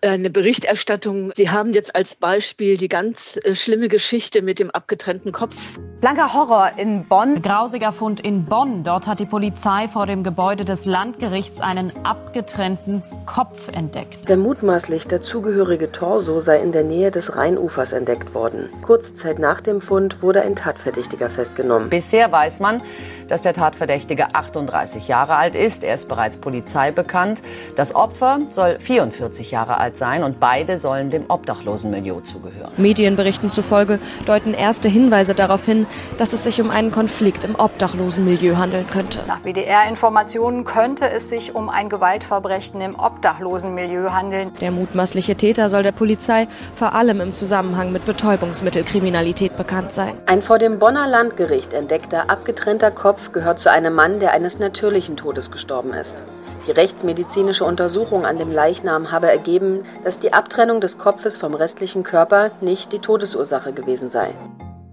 äh, 0.00 0.10
eine 0.10 0.28
Berichterstattung. 0.28 1.32
Sie 1.36 1.50
haben 1.50 1.72
jetzt 1.72 1.94
als 1.94 2.16
Beispiel 2.16 2.76
die 2.76 2.88
ganz 2.88 3.38
äh, 3.42 3.54
schlimme 3.54 3.88
Geschichte 3.88 4.42
mit 4.42 4.58
dem 4.58 4.70
abgetrennten 4.70 5.30
Kopf. 5.32 5.78
Blanker 6.00 6.34
Horror 6.34 6.72
in 6.76 7.06
Bonn. 7.08 7.40
Grausiger 7.42 7.92
Fund 7.92 8.20
in 8.20 8.44
Bonn. 8.44 8.82
Dort 8.82 9.06
hat 9.06 9.20
die 9.20 9.26
Polizei 9.26 9.88
vor 9.88 10.06
dem 10.06 10.24
Gebäude 10.24 10.64
des 10.64 10.84
Landgerichts 10.84 11.60
einen 11.60 11.92
abgetrennten 12.04 13.02
Kopf 13.24 13.68
entdeckt. 13.68 14.28
Der 14.28 14.36
mutmaßlich 14.36 15.06
dazugehörige 15.06 15.92
Torso 15.92 16.40
sei 16.40 16.60
in 16.60 16.72
der 16.72 16.82
Nähe 16.82 17.12
des 17.12 17.36
Rheinufers 17.36 17.92
entdeckt 17.92 18.34
worden. 18.34 18.68
Kurze 18.82 19.14
Zeit 19.14 19.38
nach 19.38 19.60
dem 19.60 19.80
Fund 19.80 20.22
wurde 20.22 20.42
ein 20.42 20.56
Tatverdächtiger 20.56 21.30
festgenommen. 21.30 21.88
Bisher 21.88 22.32
weiß 22.32 22.58
man, 22.60 22.82
dass 23.28 23.42
der 23.42 23.54
Tatverdächtige 23.54 24.34
38 24.34 25.06
Jahre 25.06 25.36
alt 25.36 25.54
ist. 25.54 25.84
Er 25.84 25.94
ist 25.94 26.08
bereits 26.16 26.38
Polizei 26.38 26.92
bekannt. 26.92 27.42
Das 27.76 27.94
Opfer 27.94 28.40
soll 28.48 28.78
44 28.78 29.50
Jahre 29.50 29.76
alt 29.78 29.98
sein 29.98 30.22
und 30.22 30.40
beide 30.40 30.78
sollen 30.78 31.10
dem 31.10 31.26
Obdachlosenmilieu 31.28 32.20
zugehören. 32.20 32.72
Medienberichten 32.78 33.50
zufolge 33.50 33.98
deuten 34.24 34.54
erste 34.54 34.88
Hinweise 34.88 35.34
darauf 35.34 35.66
hin, 35.66 35.86
dass 36.16 36.32
es 36.32 36.44
sich 36.44 36.58
um 36.60 36.70
einen 36.70 36.90
Konflikt 36.90 37.44
im 37.44 37.54
Obdachlosenmilieu 37.54 38.56
handeln 38.56 38.86
könnte. 38.88 39.20
Nach 39.26 39.44
WDR-Informationen 39.44 40.64
könnte 40.64 41.10
es 41.10 41.28
sich 41.28 41.54
um 41.54 41.68
ein 41.68 41.90
Gewaltverbrechen 41.90 42.80
im 42.80 42.98
Obdachlosenmilieu 42.98 44.12
handeln. 44.12 44.52
Der 44.62 44.70
mutmaßliche 44.70 45.36
Täter 45.36 45.68
soll 45.68 45.82
der 45.82 45.92
Polizei 45.92 46.48
vor 46.74 46.94
allem 46.94 47.20
im 47.20 47.34
Zusammenhang 47.34 47.92
mit 47.92 48.06
Betäubungsmittelkriminalität 48.06 49.54
bekannt 49.58 49.92
sein. 49.92 50.16
Ein 50.24 50.40
vor 50.40 50.58
dem 50.58 50.78
Bonner 50.78 51.06
Landgericht 51.06 51.74
entdeckter 51.74 52.30
abgetrennter 52.30 52.90
Kopf 52.90 53.32
gehört 53.32 53.58
zu 53.58 53.70
einem 53.70 53.92
Mann, 53.92 54.18
der 54.18 54.32
eines 54.32 54.58
natürlichen 54.58 55.18
Todes 55.18 55.50
gestorben 55.50 55.92
ist. 55.96 56.22
Die 56.66 56.72
rechtsmedizinische 56.72 57.64
Untersuchung 57.64 58.26
an 58.26 58.38
dem 58.38 58.50
Leichnam 58.50 59.12
habe 59.12 59.30
ergeben, 59.30 59.84
dass 60.04 60.18
die 60.18 60.32
Abtrennung 60.32 60.80
des 60.80 60.98
Kopfes 60.98 61.36
vom 61.36 61.54
restlichen 61.54 62.02
Körper 62.02 62.50
nicht 62.60 62.92
die 62.92 62.98
Todesursache 62.98 63.72
gewesen 63.72 64.10
sei. 64.10 64.34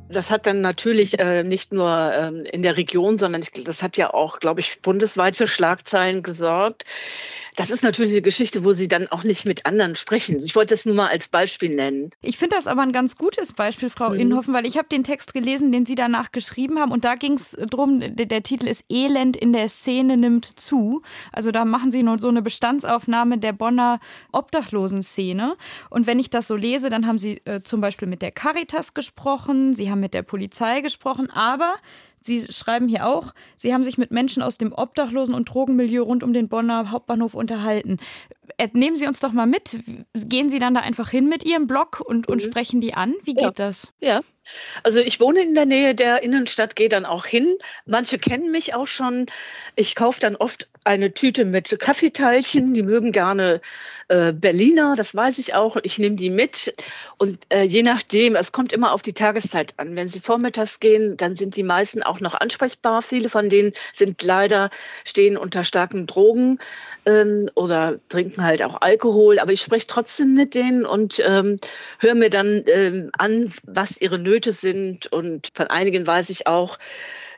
Das 0.09 0.29
hat 0.29 0.45
dann 0.45 0.61
natürlich 0.61 1.19
äh, 1.19 1.43
nicht 1.43 1.73
nur 1.73 1.89
ähm, 1.89 2.43
in 2.51 2.61
der 2.61 2.77
Region, 2.77 3.17
sondern 3.17 3.41
ich, 3.41 3.63
das 3.63 3.81
hat 3.81 3.97
ja 3.97 4.13
auch, 4.13 4.39
glaube 4.39 4.59
ich, 4.59 4.81
bundesweit 4.81 5.35
für 5.35 5.47
Schlagzeilen 5.47 6.21
gesorgt. 6.21 6.85
Das 7.55 7.69
ist 7.69 7.83
natürlich 7.83 8.11
eine 8.11 8.21
Geschichte, 8.21 8.63
wo 8.63 8.71
Sie 8.71 8.87
dann 8.87 9.07
auch 9.07 9.23
nicht 9.23 9.45
mit 9.45 9.65
anderen 9.65 9.95
sprechen. 9.95 10.39
Ich 10.43 10.55
wollte 10.55 10.73
das 10.73 10.85
nur 10.85 10.95
mal 10.95 11.07
als 11.07 11.27
Beispiel 11.27 11.75
nennen. 11.75 12.11
Ich 12.21 12.37
finde 12.37 12.55
das 12.55 12.67
aber 12.67 12.81
ein 12.81 12.91
ganz 12.91 13.17
gutes 13.17 13.53
Beispiel, 13.53 13.89
Frau 13.89 14.09
mhm. 14.09 14.19
Inhoffen, 14.19 14.53
weil 14.53 14.65
ich 14.65 14.77
habe 14.77 14.87
den 14.89 15.03
Text 15.03 15.33
gelesen, 15.33 15.71
den 15.71 15.85
Sie 15.85 15.95
danach 15.95 16.31
geschrieben 16.31 16.79
haben 16.79 16.91
und 16.91 17.05
da 17.05 17.15
ging 17.15 17.33
es 17.33 17.57
darum, 17.69 17.99
der, 17.99 18.25
der, 18.25 18.43
Titel 18.43 18.67
ist 18.67 18.85
Elend 18.89 19.37
in 19.37 19.53
der 19.53 19.69
Szene 19.69 20.17
nimmt 20.17 20.59
zu. 20.59 21.01
Also 21.31 21.51
da 21.51 21.65
machen 21.65 21.91
Sie 21.91 22.03
nur 22.03 22.19
so 22.19 22.27
eine 22.27 22.41
Bestandsaufnahme 22.41 23.37
der 23.37 23.53
Bonner 23.53 23.99
Obdachlosenszene. 24.31 25.55
Und 25.89 26.07
wenn 26.07 26.19
ich 26.19 26.29
das 26.29 26.47
so 26.47 26.55
lese, 26.55 26.89
dann 26.89 27.07
haben 27.07 27.19
Sie 27.19 27.41
äh, 27.45 27.61
zum 27.61 27.81
Beispiel 27.81 28.07
mit 28.07 28.21
der 28.21 28.31
Caritas 28.31 28.93
gesprochen, 28.93 29.73
Sie 29.73 29.89
haben 29.89 29.99
mit 29.99 30.13
der 30.13 30.23
Polizei 30.23 30.81
gesprochen, 30.81 31.29
aber 31.29 31.75
Sie 32.23 32.45
schreiben 32.51 32.87
hier 32.87 33.07
auch, 33.07 33.33
Sie 33.55 33.73
haben 33.73 33.83
sich 33.83 33.97
mit 33.97 34.11
Menschen 34.11 34.41
aus 34.41 34.57
dem 34.57 34.73
Obdachlosen- 34.73 35.35
und 35.35 35.45
Drogenmilieu 35.45 36.03
rund 36.03 36.23
um 36.23 36.33
den 36.33 36.47
Bonner 36.47 36.91
Hauptbahnhof 36.91 37.33
unterhalten. 37.33 37.97
Äh, 38.57 38.69
nehmen 38.73 38.95
Sie 38.95 39.07
uns 39.07 39.19
doch 39.19 39.33
mal 39.33 39.45
mit. 39.45 39.79
Gehen 40.13 40.49
Sie 40.49 40.59
dann 40.59 40.73
da 40.73 40.81
einfach 40.81 41.09
hin 41.09 41.27
mit 41.27 41.43
Ihrem 41.43 41.67
Blog 41.67 41.99
und, 41.99 42.27
und 42.29 42.43
mhm. 42.43 42.49
sprechen 42.49 42.81
die 42.81 42.93
an? 42.93 43.13
Wie 43.23 43.33
geht 43.33 43.43
ja. 43.43 43.51
das? 43.51 43.93
Ja, 43.99 44.21
also 44.83 44.99
ich 44.99 45.19
wohne 45.19 45.41
in 45.41 45.55
der 45.55 45.65
Nähe 45.65 45.95
der 45.95 46.23
Innenstadt, 46.23 46.75
gehe 46.75 46.89
dann 46.89 47.05
auch 47.05 47.25
hin. 47.25 47.55
Manche 47.85 48.17
kennen 48.17 48.51
mich 48.51 48.73
auch 48.73 48.87
schon. 48.87 49.25
Ich 49.75 49.95
kaufe 49.95 50.19
dann 50.19 50.35
oft 50.35 50.67
eine 50.83 51.13
Tüte 51.13 51.45
mit 51.45 51.79
Kaffeeteilchen. 51.79 52.73
Die 52.73 52.83
mögen 52.83 53.11
gerne 53.11 53.61
äh, 54.09 54.33
Berliner, 54.33 54.95
das 54.95 55.15
weiß 55.15 55.39
ich 55.39 55.53
auch. 55.53 55.77
Ich 55.83 55.97
nehme 55.97 56.15
die 56.15 56.29
mit. 56.29 56.75
Und 57.17 57.39
äh, 57.49 57.63
je 57.63 57.83
nachdem, 57.83 58.35
es 58.35 58.51
kommt 58.51 58.73
immer 58.73 58.91
auf 58.91 59.01
die 59.01 59.13
Tageszeit 59.13 59.75
an. 59.77 59.95
Wenn 59.95 60.07
sie 60.07 60.19
vormittags 60.19 60.79
gehen, 60.79 61.15
dann 61.17 61.35
sind 61.35 61.55
die 61.55 61.63
meisten 61.63 62.03
auch 62.03 62.19
noch 62.19 62.35
ansprechbar. 62.35 63.01
Viele 63.01 63.29
von 63.29 63.49
denen 63.49 63.71
sind 63.93 64.21
leider, 64.23 64.69
stehen 65.05 65.37
unter 65.37 65.63
starken 65.63 66.05
Drogen 66.05 66.59
ähm, 67.05 67.49
oder 67.55 67.99
trinken 68.09 68.43
halt 68.43 68.61
auch 68.63 68.81
Alkohol. 68.81 69.39
Aber 69.39 69.51
ich 69.51 69.61
spreche 69.61 69.87
trotzdem 69.87 70.33
mit 70.33 70.53
denen 70.53 70.85
und 70.85 71.21
ähm, 71.25 71.57
höre 71.99 72.15
mir 72.15 72.29
dann 72.29 72.63
ähm, 72.67 73.09
an, 73.17 73.53
was 73.63 73.99
ihre 74.01 74.19
Nöte 74.19 74.32
Nöte 74.33 74.51
sind. 74.51 75.07
Und 75.07 75.49
von 75.53 75.67
einigen 75.67 76.07
weiß 76.07 76.29
ich 76.31 76.47
auch, 76.47 76.79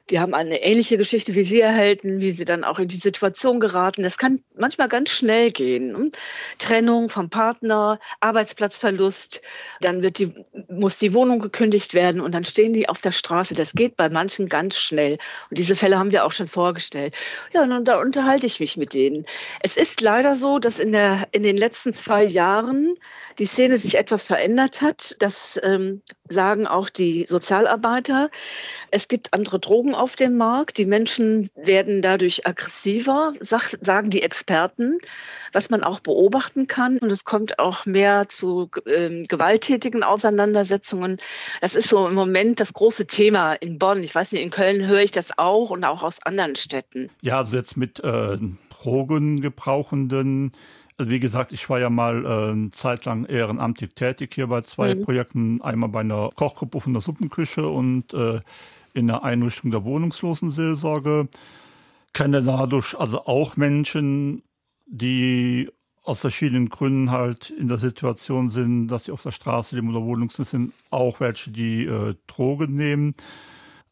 die 0.10 0.20
haben 0.20 0.36
eine 0.36 0.62
ähnliche 0.62 0.98
Geschichte 0.98 1.34
wie 1.34 1.44
Sie 1.44 1.60
erhalten, 1.60 2.20
wie 2.20 2.32
sie 2.32 2.46
dann 2.46 2.64
auch 2.64 2.78
in 2.78 2.88
die 2.88 2.96
Situation 2.96 3.60
geraten. 3.60 4.04
Das 4.04 4.18
kann 4.18 4.40
manchmal 4.56 4.88
ganz 4.88 5.10
schnell 5.10 5.50
gehen. 5.50 5.96
Hm? 5.96 6.12
Trennung 6.60 7.10
vom 7.10 7.30
Partner, 7.30 8.00
Arbeitsplatzverlust, 8.20 9.42
dann 9.82 10.04
wird 10.04 10.20
die, 10.20 10.46
muss 10.70 11.00
die 11.00 11.14
Wohnung 11.14 11.40
gekündigt 11.40 11.96
werden 11.96 12.22
und 12.22 12.36
dann 12.36 12.46
stehen 12.46 12.74
die 12.74 12.88
auf 12.88 13.02
der 13.02 13.12
Straße. 13.12 13.56
Das 13.56 13.74
geht 13.74 13.96
bei 13.96 14.10
manchen 14.10 14.48
ganz 14.48 14.78
schnell. 14.78 15.18
Und 15.50 15.58
diese 15.58 15.76
Fälle 15.76 15.98
haben 15.98 16.12
wir 16.12 16.26
auch 16.26 16.32
schon 16.32 16.48
vorgestellt. 16.48 17.16
Ja, 17.54 17.64
und 17.64 17.86
da 17.86 18.00
unterhalte 18.00 18.46
ich 18.46 18.60
mich 18.60 18.78
mit 18.78 18.94
denen. 18.94 19.26
Es 19.62 19.76
ist 19.76 20.02
leider 20.02 20.36
so, 20.36 20.60
dass 20.60 20.80
in, 20.80 20.92
der, 20.92 21.28
in 21.32 21.42
den 21.42 21.58
letzten 21.58 21.96
zwei 21.96 22.24
Jahren 22.24 22.96
die 23.40 23.46
Szene 23.48 23.78
sich 23.78 23.98
etwas 23.98 24.28
verändert 24.28 24.82
hat. 24.82 25.16
Das 25.20 25.60
ähm, 25.64 26.02
sagen 26.30 26.68
auch 26.68 26.90
die 26.90 27.26
Sozialarbeiter. 27.28 28.30
Es 28.92 29.08
gibt 29.08 29.34
andere 29.34 29.60
Drogen 29.60 29.95
auf 29.96 30.16
dem 30.16 30.38
Markt. 30.38 30.78
Die 30.78 30.86
Menschen 30.86 31.50
werden 31.56 32.02
dadurch 32.02 32.46
aggressiver, 32.48 33.34
sagen 33.40 34.10
die 34.10 34.22
Experten, 34.22 35.00
was 35.52 35.70
man 35.70 35.84
auch 35.84 36.00
beobachten 36.00 36.68
kann. 36.68 36.98
Und 36.98 37.12
es 37.12 37.26
kommt 37.26 37.60
auch 37.60 37.86
mehr 37.86 38.28
zu 38.30 38.70
äh, 38.86 39.26
gewalttätigen 39.26 40.04
Auseinandersetzungen. 40.04 41.18
Das 41.62 41.76
ist 41.76 41.90
so 41.90 42.08
im 42.08 42.16
Moment 42.16 42.60
das 42.60 42.74
große 42.74 43.08
Thema 43.08 43.54
in 43.54 43.80
Bonn. 43.80 44.04
Ich 44.04 44.14
weiß 44.14 44.32
nicht, 44.32 44.44
in 44.44 44.52
Köln 44.52 44.86
höre 44.86 45.02
ich 45.02 45.12
das 45.12 45.38
auch 45.38 45.72
und 45.72 45.84
auch 45.84 46.04
aus 46.04 46.22
anderen 46.22 46.56
Städten. 46.56 47.10
Ja, 47.22 47.38
also 47.38 47.56
jetzt 47.56 47.78
mit 47.78 48.00
äh, 48.02 48.38
Drogengebrauchenden 48.70 50.52
also 50.98 51.12
wie 51.12 51.20
gesagt, 51.20 51.52
ich 51.52 51.70
war 51.70 51.80
ja 51.80 51.90
mal 51.90 52.26
äh, 52.26 52.52
eine 52.52 52.72
Zeit 52.72 53.06
lang 53.06 53.26
ehrenamtlich 53.26 53.94
tätig 53.96 54.34
hier 54.34 54.48
bei 54.48 54.62
zwei 54.62 54.96
mhm. 54.96 55.02
Projekten. 55.02 55.62
Einmal 55.62 55.90
bei 55.90 56.00
einer 56.02 56.30
Kochgruppe 56.36 56.80
von 56.80 56.94
der 56.94 57.02
Suppenküche 57.02 57.68
und 57.68 58.14
äh, 58.14 58.40
in 58.96 59.08
der 59.08 59.24
Einrichtung 59.24 59.72
der 59.72 59.84
Wohnungslosenseelsorge. 59.84 61.28
Kenne 62.14 62.42
dadurch 62.42 62.98
also 62.98 63.26
auch 63.26 63.58
Menschen, 63.58 64.42
die 64.86 65.70
aus 66.04 66.22
verschiedenen 66.22 66.70
Gründen 66.70 67.12
halt 67.12 67.50
in 67.50 67.68
der 67.68 67.78
Situation 67.78 68.50
sind, 68.50 68.88
dass 68.88 69.06
sie 69.06 69.12
auf 69.12 69.24
der 69.24 69.32
Straße 69.32 69.76
leben 69.76 69.90
oder 69.90 70.06
wohnungslos 70.06 70.52
sind, 70.52 70.74
auch 70.92 71.20
welche, 71.20 71.52
die 71.52 71.86
äh, 71.86 72.16
Drogen 72.28 72.76
nehmen. 72.76 73.16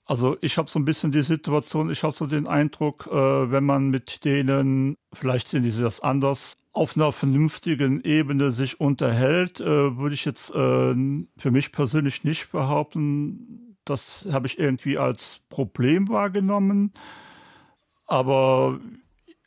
Also 0.05 0.37
ich 0.41 0.57
habe 0.57 0.69
so 0.69 0.79
ein 0.79 0.85
bisschen 0.85 1.11
die 1.11 1.23
Situation, 1.23 1.89
ich 1.89 2.03
habe 2.03 2.15
so 2.15 2.27
den 2.27 2.47
Eindruck, 2.47 3.07
äh, 3.11 3.51
wenn 3.51 3.63
man 3.63 3.89
mit 3.89 4.25
denen, 4.25 4.95
vielleicht 5.13 5.47
sehen 5.47 5.63
die 5.63 5.71
das 5.71 6.01
anders, 6.01 6.57
auf 6.73 6.97
einer 6.97 7.11
vernünftigen 7.11 8.01
Ebene 8.03 8.51
sich 8.51 8.79
unterhält, 8.79 9.61
äh, 9.61 9.97
würde 9.97 10.15
ich 10.15 10.25
jetzt 10.25 10.49
äh, 10.49 10.93
für 11.37 11.51
mich 11.51 11.71
persönlich 11.71 12.23
nicht 12.23 12.51
behaupten. 12.51 13.72
Das 13.85 14.25
habe 14.31 14.47
ich 14.47 14.59
irgendwie 14.59 14.97
als 14.97 15.41
Problem 15.49 16.09
wahrgenommen. 16.09 16.93
Aber 18.07 18.79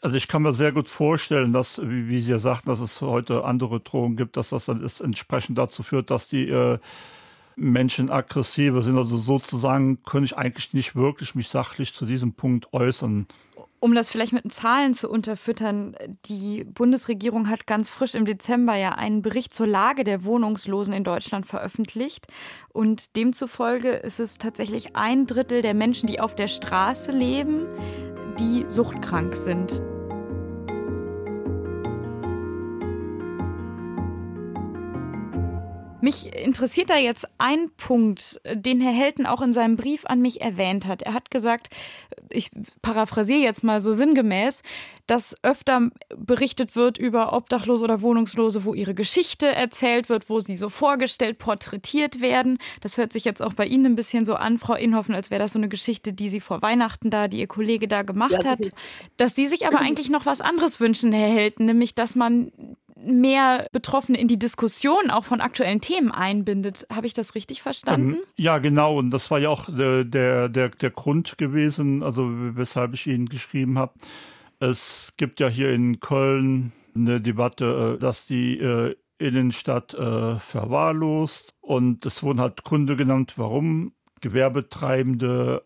also 0.03 0.17
ich 0.17 0.29
kann 0.29 0.43
mir 0.43 0.53
sehr 0.53 0.73
gut 0.73 0.89
vorstellen, 0.89 1.53
dass, 1.53 1.81
wie, 1.83 2.21
Sie 2.21 2.31
ja 2.31 2.39
sagten, 2.39 2.69
dass 2.69 2.81
es 2.81 3.01
heute 3.01 3.45
andere 3.45 3.81
Drohungen 3.81 4.17
gibt, 4.17 4.37
dass 4.37 4.51
das 4.51 4.67
dann 4.67 4.83
ist 4.83 5.01
entsprechend 5.01 5.59
dazu 5.59 5.83
führt, 5.83 6.11
dass 6.11 6.29
die 6.29 6.49
äh, 6.49 6.79
Menschen 7.57 8.11
aggressiver 8.11 8.83
sind. 8.83 8.97
Also 8.97 9.17
sozusagen 9.17 10.03
könnte 10.05 10.27
ich 10.27 10.37
eigentlich 10.37 10.75
nicht 10.75 10.95
wirklich 10.95 11.35
mich 11.35 11.49
sachlich 11.49 11.93
zu 11.95 12.07
diesem 12.07 12.35
Punkt 12.35 12.73
äußern. 12.73 13.27
Um 13.79 13.95
das 13.95 14.11
vielleicht 14.11 14.33
mit 14.33 14.51
Zahlen 14.53 14.95
zu 14.95 15.09
unterfüttern, 15.09 15.97
die 16.27 16.65
Bundesregierung 16.65 17.49
hat 17.49 17.67
ganz 17.67 17.91
frisch 17.91 18.15
im 18.15 18.25
Dezember 18.25 18.75
ja 18.75 18.93
einen 18.93 19.23
Bericht 19.23 19.55
zur 19.55 19.67
Lage 19.67 20.03
der 20.03 20.25
Wohnungslosen 20.25 20.95
in 20.95 21.05
Deutschland 21.05 21.47
veröffentlicht. 21.47 22.27
Und 22.73 23.17
demzufolge 23.17 23.91
ist 23.91 24.19
es 24.19 24.39
tatsächlich 24.39 24.97
ein 24.97 25.27
Drittel 25.27 25.63
der 25.63 25.75
Menschen, 25.75 26.07
die 26.07 26.21
auf 26.21 26.35
der 26.35 26.49
Straße 26.49 27.13
leben, 27.13 27.67
die 28.39 28.65
suchtkrank 28.69 29.37
sind. 29.37 29.83
Mich 36.03 36.35
interessiert 36.35 36.91
da 36.91 36.97
jetzt 36.97 37.27
ein 37.39 37.71
Punkt, 37.77 38.41
den 38.53 38.81
Herr 38.81 38.93
Helten 38.93 39.25
auch 39.25 39.41
in 39.41 39.53
seinem 39.53 39.77
Brief 39.77 40.05
an 40.05 40.21
mich 40.21 40.43
erwähnt 40.43 40.87
hat. 40.87 41.03
Er 41.03 41.15
hat 41.15 41.31
gesagt, 41.31 41.69
ich 42.29 42.51
paraphrasiere 42.83 43.41
jetzt 43.41 43.65
mal 43.65 43.81
so 43.81 43.93
sinngemäß, 43.93 44.63
dass 45.07 45.37
öfter 45.43 45.91
berichtet 46.15 46.77
wird 46.77 46.99
über 46.99 47.33
Obdachlose 47.33 47.83
oder 47.83 48.03
Wohnungslose, 48.03 48.65
wo 48.65 48.75
ihre 48.75 48.95
Geschichte 48.95 49.47
erzählt 49.47 50.09
wird, 50.09 50.29
wo 50.29 50.41
sie 50.41 50.57
so 50.57 50.69
vorgestellt, 50.69 51.39
porträtiert 51.39 52.21
werden. 52.21 52.59
Das 52.83 52.99
hört 52.99 53.13
sich 53.13 53.25
jetzt 53.25 53.41
auch 53.41 53.55
bei 53.55 53.67
Ihnen 53.67 53.87
ein 53.87 53.97
bisschen 53.97 54.25
so 54.25 54.35
an, 54.35 54.59
Frau 54.59 54.75
Inhoffen, 54.75 55.15
als 55.15 55.31
wäre 55.31 55.41
das 55.41 55.53
so 55.55 55.59
eine 55.59 55.69
Geschichte, 55.69 56.13
die 56.13 56.29
Sie 56.29 56.41
vor 56.41 56.61
Weihnachten 56.61 57.09
da, 57.09 57.29
die 57.29 57.39
Ihr 57.39 57.47
Kollege 57.47 57.89
da 57.89 58.03
gemacht 58.03 58.45
ja, 58.45 58.51
hat. 58.51 58.71
Dass 59.17 59.35
Sie 59.35 59.47
sich 59.47 59.67
aber 59.67 59.79
eigentlich 59.81 60.11
noch 60.11 60.27
was 60.27 60.41
anderes 60.41 60.79
wünschen, 60.79 61.13
Herr 61.13 61.31
Helten, 61.31 61.65
nämlich 61.65 61.95
dass 61.95 62.17
man 62.17 62.53
mehr 62.97 63.67
Betroffene 63.73 64.19
in 64.19 64.29
die 64.29 64.39
Diskussion 64.39 65.11
auch 65.11 65.25
von 65.25 65.41
aktuellen 65.41 65.81
Themen 65.81 66.11
einbindet. 66.11 66.87
Habe 66.93 67.07
ich 67.07 67.13
das 67.13 67.35
richtig 67.35 67.63
verstanden? 67.63 68.15
Ähm, 68.15 68.23
ja, 68.37 68.59
genau. 68.59 68.99
Und 68.99 69.11
das 69.11 69.31
war 69.31 69.39
ja 69.39 69.51
auch 69.51 69.69
der, 69.69 70.05
der, 70.05 70.49
der 70.49 70.91
Grund 70.91 71.39
gewesen, 71.39 72.03
also 72.03 72.29
weshalb 72.29 72.95
ich 72.95 73.07
Ihnen 73.07 73.27
geschrieben 73.27 73.79
habe. 73.79 73.93
Es 74.59 75.13
gibt 75.17 75.41
ja 75.41 75.49
hier 75.49 75.71
in 75.73 76.01
Köln 76.01 76.73
eine 76.95 77.21
Debatte, 77.21 77.97
äh, 77.97 78.01
dass 78.01 78.27
die 78.27 78.59
äh, 78.59 78.95
Innenstadt 79.19 79.95
äh, 79.95 80.39
verwahrlost. 80.39 81.51
Und 81.61 82.07
es 82.07 82.23
wurden 82.23 82.41
halt 82.41 82.65
Gründe 82.65 82.97
genannt, 82.97 83.35
warum 83.37 83.93
Gewerbetreibende 84.21 85.63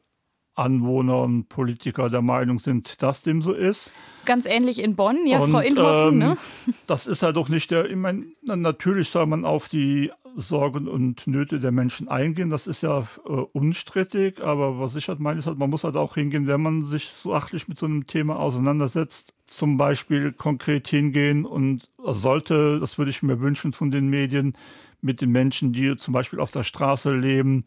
Anwohner 0.61 1.23
und 1.23 1.49
Politiker 1.49 2.11
der 2.11 2.23
Meinung 2.23 2.59
sind, 2.59 3.03
dass 3.03 3.23
dem 3.23 3.43
so 3.43 3.53
ist. 3.53 3.91
Ganz 4.27 4.47
ähnlich 4.47 4.83
in 4.83 4.95
Bonn, 4.97 5.27
ja, 5.27 5.39
und, 5.39 5.51
Frau 5.51 5.61
Inhoffen. 5.61 6.19
Ne? 6.19 6.37
Ähm, 6.67 6.75
das 6.87 7.07
ist 7.07 7.23
halt 7.23 7.37
auch 7.37 7.49
nicht 7.49 7.71
der, 7.71 7.91
ich 7.91 7.97
meine, 7.97 8.27
natürlich 8.43 9.09
soll 9.09 9.27
man 9.27 9.45
auf 9.45 9.69
die 9.69 10.11
Sorgen 10.37 10.87
und 10.89 11.27
Nöte 11.27 11.61
der 11.61 11.73
Menschen 11.73 12.09
eingehen. 12.09 12.51
Das 12.51 12.67
ist 12.67 12.83
ja 12.83 13.01
äh, 13.01 13.31
unstrittig, 13.31 14.41
aber 14.43 14.79
was 14.79 14.95
ich 14.97 15.09
halt 15.09 15.21
meine, 15.21 15.39
ist 15.39 15.47
halt, 15.47 15.59
man 15.59 15.71
muss 15.71 15.85
halt 15.85 15.97
auch 15.97 16.15
hingehen, 16.15 16.47
wenn 16.47 16.63
man 16.63 16.85
sich 16.85 17.07
so 17.09 17.35
achtlich 17.35 17.69
mit 17.69 17.79
so 17.79 17.87
einem 17.87 18.07
Thema 18.07 18.39
auseinandersetzt, 18.39 19.35
zum 19.47 19.77
Beispiel 19.77 20.33
konkret 20.33 20.87
hingehen 20.87 21.45
und 21.45 21.89
sollte, 21.99 22.79
das 22.79 22.99
würde 22.99 23.11
ich 23.11 23.23
mir 23.23 23.41
wünschen 23.41 23.73
von 23.73 23.91
den 23.91 24.09
Medien, 24.09 24.55
mit 25.01 25.21
den 25.21 25.31
Menschen, 25.31 25.73
die 25.73 25.97
zum 25.97 26.13
Beispiel 26.13 26.41
auf 26.41 26.51
der 26.51 26.63
Straße 26.63 27.13
leben, 27.17 27.65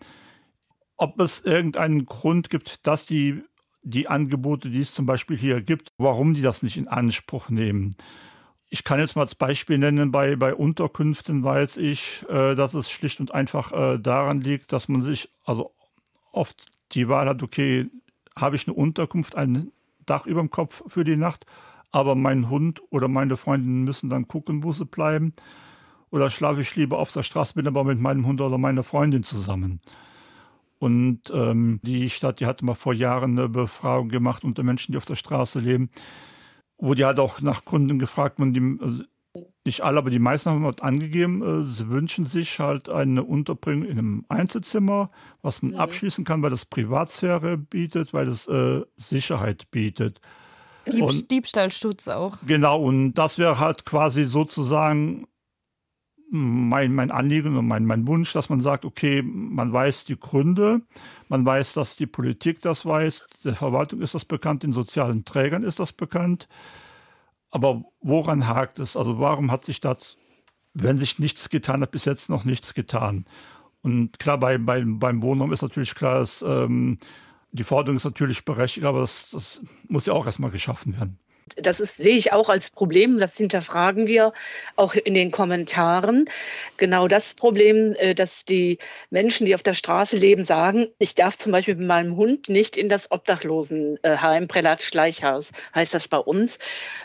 ob 0.97 1.19
es 1.19 1.41
irgendeinen 1.41 2.05
Grund 2.05 2.49
gibt, 2.49 2.85
dass 2.87 3.05
die 3.05 3.43
die 3.83 4.07
Angebote, 4.07 4.69
die 4.69 4.79
es 4.79 4.93
zum 4.93 5.05
Beispiel 5.05 5.37
hier 5.37 5.61
gibt, 5.61 5.91
warum 5.97 6.33
die 6.33 6.41
das 6.41 6.63
nicht 6.63 6.77
in 6.77 6.87
Anspruch 6.87 7.49
nehmen. 7.49 7.95
Ich 8.69 8.83
kann 8.83 8.99
jetzt 8.99 9.15
mal 9.15 9.23
als 9.23 9.35
Beispiel 9.35 9.77
nennen, 9.77 10.11
bei, 10.11 10.35
bei 10.35 10.55
Unterkünften 10.55 11.43
weiß 11.43 11.77
ich, 11.77 12.25
äh, 12.29 12.55
dass 12.55 12.73
es 12.73 12.89
schlicht 12.89 13.19
und 13.19 13.33
einfach 13.33 13.71
äh, 13.71 13.99
daran 13.99 14.41
liegt, 14.41 14.71
dass 14.71 14.87
man 14.87 15.01
sich 15.01 15.29
also 15.43 15.75
oft 16.31 16.71
die 16.93 17.07
Wahl 17.07 17.27
hat, 17.27 17.43
okay, 17.43 17.87
habe 18.35 18.55
ich 18.55 18.67
eine 18.67 18.75
Unterkunft, 18.75 19.35
ein 19.35 19.71
Dach 20.05 20.25
über 20.25 20.39
dem 20.39 20.49
Kopf 20.49 20.83
für 20.87 21.03
die 21.03 21.17
Nacht, 21.17 21.45
aber 21.91 22.15
mein 22.15 22.49
Hund 22.49 22.81
oder 22.89 23.07
meine 23.07 23.37
Freundin 23.37 23.83
müssen 23.83 24.09
dann 24.09 24.27
gucken, 24.27 24.63
wo 24.63 24.71
sie 24.71 24.85
bleiben. 24.85 25.33
Oder 26.09 26.29
schlafe 26.29 26.61
ich 26.61 26.75
lieber 26.75 26.99
auf 26.99 27.11
der 27.11 27.23
Straße, 27.23 27.53
bin 27.53 27.67
aber 27.67 27.83
mit 27.83 27.99
meinem 27.99 28.25
Hund 28.25 28.41
oder 28.41 28.57
meiner 28.57 28.83
Freundin 28.83 29.23
zusammen. 29.23 29.81
Und 30.83 31.31
ähm, 31.33 31.79
die 31.81 32.09
Stadt, 32.09 32.41
die 32.41 32.45
hatte 32.45 32.65
mal 32.65 32.73
vor 32.73 32.93
Jahren 32.93 33.39
eine 33.39 33.47
Befragung 33.47 34.09
gemacht 34.09 34.43
unter 34.43 34.63
Menschen, 34.63 34.91
die 34.91 34.97
auf 34.97 35.05
der 35.05 35.15
Straße 35.15 35.61
leben, 35.61 35.89
wo 36.77 36.93
die 36.93 37.05
halt 37.05 37.19
auch 37.19 37.39
nach 37.39 37.63
Gründen 37.63 37.99
gefragt 37.99 38.37
wurden, 38.37 38.53
die, 38.53 38.83
also 38.83 39.03
nicht 39.63 39.79
alle, 39.79 39.99
aber 39.99 40.09
die 40.09 40.19
meisten 40.19 40.49
haben 40.49 40.65
halt 40.65 40.83
angegeben, 40.83 41.41
äh, 41.41 41.63
sie 41.63 41.87
wünschen 41.87 42.25
sich 42.25 42.59
halt 42.59 42.89
eine 42.89 43.23
Unterbringung 43.23 43.85
in 43.85 43.97
einem 43.97 44.25
Einzelzimmer, 44.27 45.09
was 45.41 45.61
man 45.61 45.71
mhm. 45.71 45.77
abschließen 45.77 46.25
kann, 46.25 46.41
weil 46.41 46.49
das 46.49 46.65
Privatsphäre 46.65 47.57
bietet, 47.57 48.13
weil 48.13 48.27
es 48.27 48.45
äh, 48.49 48.81
Sicherheit 48.97 49.71
bietet. 49.71 50.19
Dieb 50.85 51.29
Diebstahlschutz 51.29 52.09
auch. 52.09 52.39
Genau, 52.45 52.83
und 52.83 53.13
das 53.13 53.37
wäre 53.37 53.57
halt 53.57 53.85
quasi 53.85 54.25
sozusagen 54.25 55.27
mein, 56.33 56.95
mein 56.95 57.11
Anliegen 57.11 57.55
und 57.57 57.67
mein, 57.67 57.85
mein 57.85 58.07
Wunsch, 58.07 58.33
dass 58.33 58.49
man 58.49 58.59
sagt, 58.59 58.85
okay, 58.85 59.21
man 59.21 59.71
weiß 59.71 60.05
die 60.05 60.19
Gründe, 60.19 60.81
man 61.29 61.45
weiß, 61.45 61.73
dass 61.73 61.95
die 61.95 62.07
Politik 62.07 62.59
das 62.63 62.87
weiß, 62.87 63.27
der 63.43 63.53
Verwaltung 63.53 64.01
ist 64.01 64.15
das 64.15 64.25
bekannt, 64.25 64.63
den 64.63 64.73
sozialen 64.73 65.25
Trägern 65.25 65.63
ist 65.63 65.79
das 65.79 65.93
bekannt. 65.93 66.47
Aber 67.51 67.83
woran 68.01 68.47
hakt 68.47 68.79
es? 68.79 68.97
Also 68.97 69.19
warum 69.19 69.51
hat 69.51 69.63
sich 69.63 69.79
das, 69.79 70.17
wenn 70.73 70.97
sich 70.97 71.19
nichts 71.19 71.49
getan 71.49 71.83
hat, 71.83 71.91
bis 71.91 72.05
jetzt 72.05 72.31
noch 72.31 72.45
nichts 72.45 72.73
getan? 72.73 73.25
Und 73.83 74.17
klar, 74.17 74.39
bei, 74.39 74.57
bei, 74.57 74.83
beim 74.83 75.21
Wohnraum 75.21 75.53
ist 75.53 75.61
natürlich 75.61 75.93
klar, 75.93 76.21
dass, 76.21 76.41
ähm, 76.41 76.97
die 77.51 77.63
Forderung 77.63 77.97
ist 77.97 78.05
natürlich 78.05 78.43
berechtigt, 78.43 78.87
aber 78.87 79.01
das, 79.01 79.29
das 79.29 79.61
muss 79.87 80.07
ja 80.07 80.13
auch 80.13 80.25
erstmal 80.25 80.49
geschaffen 80.49 80.97
werden. 80.97 81.19
Das 81.55 81.79
ist, 81.79 81.97
sehe 81.97 82.15
ich 82.15 82.31
auch 82.31 82.49
als 82.49 82.71
Problem. 82.71 83.19
Das 83.19 83.37
hinterfragen 83.37 84.07
wir 84.07 84.33
auch 84.75 84.95
in 84.95 85.13
den 85.13 85.31
Kommentaren. 85.31 86.29
Genau 86.77 87.07
das 87.07 87.33
Problem, 87.33 87.93
äh, 87.97 88.15
dass 88.15 88.45
die 88.45 88.79
Menschen, 89.09 89.45
die 89.45 89.55
auf 89.55 89.63
der 89.63 89.73
Straße 89.73 90.17
leben, 90.17 90.43
sagen, 90.43 90.87
ich 90.99 91.15
darf 91.15 91.37
zum 91.37 91.51
Beispiel 91.51 91.75
mit 91.75 91.87
meinem 91.87 92.15
Hund 92.15 92.49
nicht 92.49 92.77
in 92.77 92.89
das 92.89 93.11
Obdachlosenheim, 93.11 94.47
Prälat-Schleichhaus, 94.47 95.51
heißt 95.75 95.93
das 95.93 96.07
bei 96.07 96.17
uns. 96.17 96.57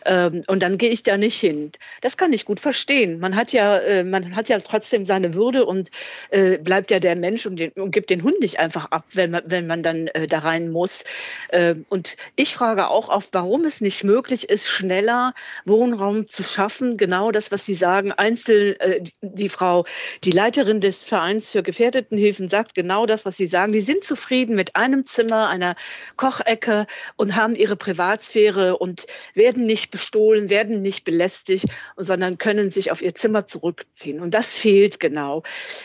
Ähm, 0.04 0.44
und 0.46 0.62
dann 0.62 0.78
gehe 0.78 0.90
ich 0.90 1.02
da 1.02 1.16
nicht 1.16 1.38
hin. 1.38 1.72
Das 2.00 2.16
kann 2.16 2.32
ich 2.32 2.44
gut 2.44 2.60
verstehen. 2.60 3.20
Man 3.20 3.36
hat 3.36 3.52
ja, 3.52 3.76
äh, 3.78 4.04
man 4.04 4.34
hat 4.34 4.48
ja 4.48 4.58
trotzdem 4.60 5.04
seine 5.04 5.34
Würde 5.34 5.66
und 5.66 5.90
äh, 6.30 6.58
bleibt 6.58 6.90
ja 6.90 7.00
der 7.00 7.16
Mensch 7.16 7.44
und, 7.46 7.56
den, 7.56 7.72
und 7.72 7.90
gibt 7.90 8.10
den 8.10 8.22
Hund 8.22 8.40
nicht 8.40 8.58
einfach 8.58 8.86
ab, 8.90 9.04
wenn 9.12 9.30
man, 9.30 9.42
wenn 9.46 9.66
man 9.66 9.82
dann 9.82 10.08
da 10.28 10.38
rein 10.38 10.70
muss. 10.70 11.04
Ähm, 11.50 11.84
und 11.88 12.16
ich 12.36 12.54
frage 12.54 12.88
auch 12.88 13.08
oft, 13.08 13.30
warum 13.32 13.64
es 13.64 13.80
nicht 13.80 14.04
möglich 14.04 14.27
möglich 14.28 14.50
ist, 14.50 14.68
schneller 14.68 15.32
Wohnraum 15.64 16.26
zu 16.26 16.42
schaffen. 16.42 16.98
Genau 16.98 17.30
das, 17.30 17.50
was 17.50 17.64
Sie 17.64 17.72
sagen. 17.72 18.12
Einzel, 18.12 18.76
äh, 18.78 19.00
die 19.22 19.48
Frau, 19.48 19.86
die 20.22 20.32
Leiterin 20.32 20.82
des 20.82 20.98
Vereins 20.98 21.50
für 21.50 21.62
Gefährdetenhilfen 21.62 22.50
sagt 22.50 22.74
genau 22.74 23.06
das, 23.06 23.24
was 23.24 23.38
Sie 23.38 23.46
sagen. 23.46 23.72
Die 23.72 23.80
sind 23.80 24.04
zufrieden 24.04 24.54
mit 24.54 24.76
einem 24.76 25.06
Zimmer, 25.06 25.48
einer 25.48 25.76
Kochecke 26.16 26.86
und 27.16 27.36
haben 27.36 27.56
ihre 27.56 27.76
Privatsphäre 27.76 28.76
und 28.76 29.06
werden 29.32 29.64
nicht 29.64 29.90
bestohlen, 29.90 30.50
werden 30.50 30.82
nicht 30.82 31.04
belästigt, 31.04 31.64
sondern 31.96 32.36
können 32.36 32.70
sich 32.70 32.90
auf 32.90 33.00
ihr 33.00 33.14
Zimmer 33.14 33.46
zurückziehen. 33.46 34.20
Und 34.20 34.34
das 34.34 34.56
fehlt 34.56 35.00
genau. 35.00 35.42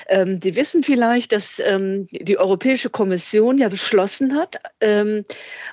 Ähm, 0.09 0.41
die 0.41 0.57
wissen 0.57 0.83
vielleicht, 0.83 1.31
dass 1.31 1.59
ähm, 1.59 2.09
die 2.11 2.37
Europäische 2.37 2.89
Kommission 2.89 3.57
ja 3.57 3.69
beschlossen 3.69 4.37
hat 4.37 4.57
ähm, 4.81 5.23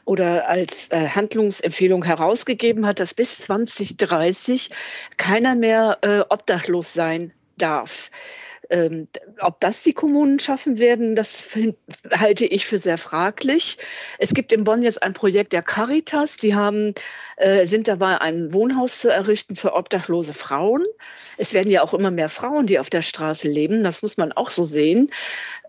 oder 0.05 0.49
als 0.49 0.87
äh, 0.91 1.09
Handlungsempfehlung 1.09 2.05
herausgegeben 2.05 2.60
vorgeschrieben 2.61 2.87
hat, 2.87 3.01
dass 3.01 3.15
bis 3.15 3.39
2030 3.39 4.71
keiner 5.17 5.55
mehr 5.55 5.99
äh, 6.03 6.21
obdachlos 6.29 6.93
sein 6.93 7.33
darf. 7.57 8.11
Ähm, 8.69 9.09
ob 9.41 9.59
das 9.61 9.83
die 9.83 9.95
Kommunen 9.95 10.39
schaffen 10.39 10.79
werden, 10.79 11.17
das 11.17 11.45
halte 12.13 12.45
ich 12.45 12.67
für 12.67 12.79
sehr 12.79 12.99
fraglich. 12.99 13.79
Es 14.19 14.35
gibt 14.35 14.53
in 14.53 14.63
Bonn 14.65 14.83
jetzt 14.83 15.03
ein 15.03 15.15
Projekt 15.15 15.53
der 15.53 15.63
Caritas. 15.63 16.37
Die 16.37 16.55
haben, 16.55 16.95
äh, 17.37 17.67
sind 17.67 17.89
dabei, 17.89 18.21
ein 18.21 18.53
Wohnhaus 18.53 18.99
zu 18.99 19.09
errichten 19.09 19.57
für 19.57 19.75
obdachlose 19.75 20.35
Frauen. 20.35 20.85
Es 21.39 21.53
werden 21.53 21.71
ja 21.71 21.83
auch 21.83 21.95
immer 21.95 22.11
mehr 22.11 22.29
Frauen, 22.29 22.67
die 22.67 22.79
auf 22.79 22.91
der 22.91 23.03
Straße 23.03 23.49
leben. 23.49 23.83
Das 23.83 24.03
muss 24.03 24.19
man 24.19 24.33
auch 24.33 24.51
so 24.51 24.65
sehen. 24.65 25.11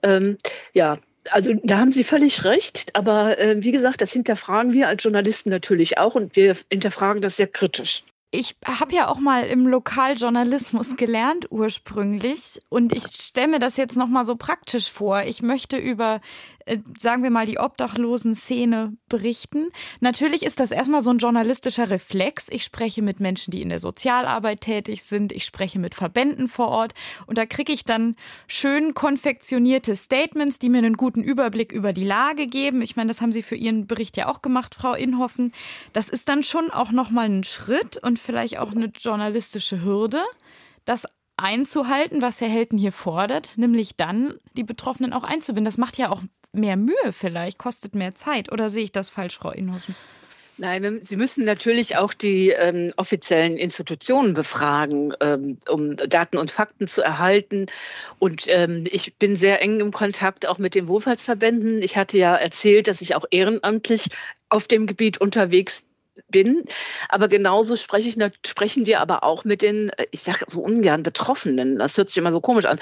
Ähm, 0.03 0.37
ja, 0.73 0.99
also 1.29 1.53
da 1.63 1.77
haben 1.77 1.91
Sie 1.91 2.03
völlig 2.03 2.43
recht, 2.45 2.95
aber 2.95 3.37
äh, 3.39 3.63
wie 3.63 3.71
gesagt, 3.71 4.01
das 4.01 4.11
hinterfragen 4.11 4.73
wir 4.73 4.87
als 4.87 5.03
Journalisten 5.03 5.49
natürlich 5.49 5.97
auch 5.97 6.15
und 6.15 6.35
wir 6.35 6.55
hinterfragen 6.71 7.21
das 7.21 7.37
sehr 7.37 7.47
kritisch. 7.47 8.03
Ich 8.33 8.55
habe 8.65 8.95
ja 8.95 9.09
auch 9.09 9.19
mal 9.19 9.43
im 9.43 9.67
Lokaljournalismus 9.67 10.95
gelernt 10.95 11.47
ursprünglich 11.51 12.61
und 12.69 12.95
ich 12.95 13.03
stelle 13.03 13.49
mir 13.49 13.59
das 13.59 13.75
jetzt 13.75 13.97
noch 13.97 14.07
mal 14.07 14.23
so 14.23 14.37
praktisch 14.37 14.89
vor. 14.89 15.23
Ich 15.23 15.41
möchte 15.41 15.75
über 15.75 16.21
sagen 16.97 17.23
wir 17.23 17.29
mal, 17.29 17.45
die 17.45 17.59
Obdachlosen-Szene 17.59 18.95
berichten. 19.09 19.69
Natürlich 19.99 20.43
ist 20.43 20.59
das 20.59 20.71
erstmal 20.71 21.01
so 21.01 21.11
ein 21.11 21.17
journalistischer 21.17 21.89
Reflex. 21.89 22.47
Ich 22.49 22.63
spreche 22.63 23.01
mit 23.01 23.19
Menschen, 23.19 23.51
die 23.51 23.61
in 23.61 23.69
der 23.69 23.79
Sozialarbeit 23.79 24.61
tätig 24.61 25.03
sind. 25.03 25.31
Ich 25.31 25.45
spreche 25.45 25.79
mit 25.79 25.95
Verbänden 25.95 26.47
vor 26.47 26.69
Ort. 26.69 26.93
Und 27.27 27.37
da 27.37 27.45
kriege 27.45 27.73
ich 27.73 27.83
dann 27.83 28.15
schön 28.47 28.93
konfektionierte 28.93 29.95
Statements, 29.95 30.59
die 30.59 30.69
mir 30.69 30.79
einen 30.79 30.97
guten 30.97 31.23
Überblick 31.23 31.71
über 31.71 31.93
die 31.93 32.05
Lage 32.05 32.47
geben. 32.47 32.81
Ich 32.81 32.95
meine, 32.95 33.09
das 33.09 33.21
haben 33.21 33.31
Sie 33.31 33.43
für 33.43 33.55
Ihren 33.55 33.87
Bericht 33.87 34.17
ja 34.17 34.27
auch 34.27 34.41
gemacht, 34.41 34.75
Frau 34.75 34.93
Inhoffen. 34.93 35.51
Das 35.93 36.09
ist 36.09 36.29
dann 36.29 36.43
schon 36.43 36.71
auch 36.71 36.91
nochmal 36.91 37.25
ein 37.25 37.43
Schritt 37.43 37.97
und 37.97 38.19
vielleicht 38.19 38.57
auch 38.59 38.71
eine 38.71 38.85
journalistische 38.87 39.83
Hürde. 39.83 40.21
Das 40.85 41.05
einzuhalten, 41.41 42.21
was 42.21 42.39
Herr 42.39 42.49
Helten 42.49 42.77
hier 42.77 42.91
fordert, 42.91 43.57
nämlich 43.57 43.95
dann 43.95 44.35
die 44.55 44.63
Betroffenen 44.63 45.13
auch 45.13 45.23
einzubinden. 45.23 45.65
Das 45.65 45.77
macht 45.77 45.97
ja 45.97 46.09
auch 46.11 46.21
mehr 46.53 46.77
Mühe 46.77 47.11
vielleicht, 47.11 47.57
kostet 47.57 47.95
mehr 47.95 48.15
Zeit. 48.15 48.51
Oder 48.51 48.69
sehe 48.69 48.83
ich 48.83 48.91
das 48.91 49.09
falsch, 49.09 49.37
Frau 49.37 49.51
Inhofen? 49.51 49.95
Nein, 50.57 50.99
Sie 51.01 51.15
müssen 51.15 51.43
natürlich 51.43 51.97
auch 51.97 52.13
die 52.13 52.49
ähm, 52.49 52.93
offiziellen 52.95 53.57
Institutionen 53.57 54.35
befragen, 54.35 55.11
ähm, 55.19 55.57
um 55.67 55.95
Daten 55.95 56.37
und 56.37 56.51
Fakten 56.51 56.87
zu 56.87 57.01
erhalten. 57.01 57.65
Und 58.19 58.45
ähm, 58.47 58.83
ich 58.91 59.15
bin 59.15 59.37
sehr 59.37 59.61
eng 59.61 59.79
im 59.79 59.91
Kontakt 59.91 60.45
auch 60.45 60.59
mit 60.59 60.75
den 60.75 60.87
Wohlfahrtsverbänden. 60.87 61.81
Ich 61.81 61.97
hatte 61.97 62.19
ja 62.19 62.35
erzählt, 62.35 62.87
dass 62.87 63.01
ich 63.01 63.15
auch 63.15 63.25
ehrenamtlich 63.31 64.09
auf 64.49 64.67
dem 64.67 64.85
Gebiet 64.85 65.19
unterwegs 65.19 65.83
bin. 66.29 66.65
Aber 67.09 67.27
genauso 67.27 67.75
spreche 67.75 68.07
ich, 68.07 68.17
sprechen 68.45 68.85
wir 68.85 68.99
aber 68.99 69.23
auch 69.23 69.43
mit 69.43 69.61
den, 69.61 69.89
äh, 69.89 70.05
ich 70.11 70.21
sage 70.21 70.45
so 70.47 70.59
ungern 70.59 71.03
Betroffenen, 71.03 71.79
das 71.79 71.97
hört 71.97 72.09
sich 72.09 72.17
immer 72.17 72.31
so 72.31 72.41
komisch 72.41 72.65
an, 72.65 72.79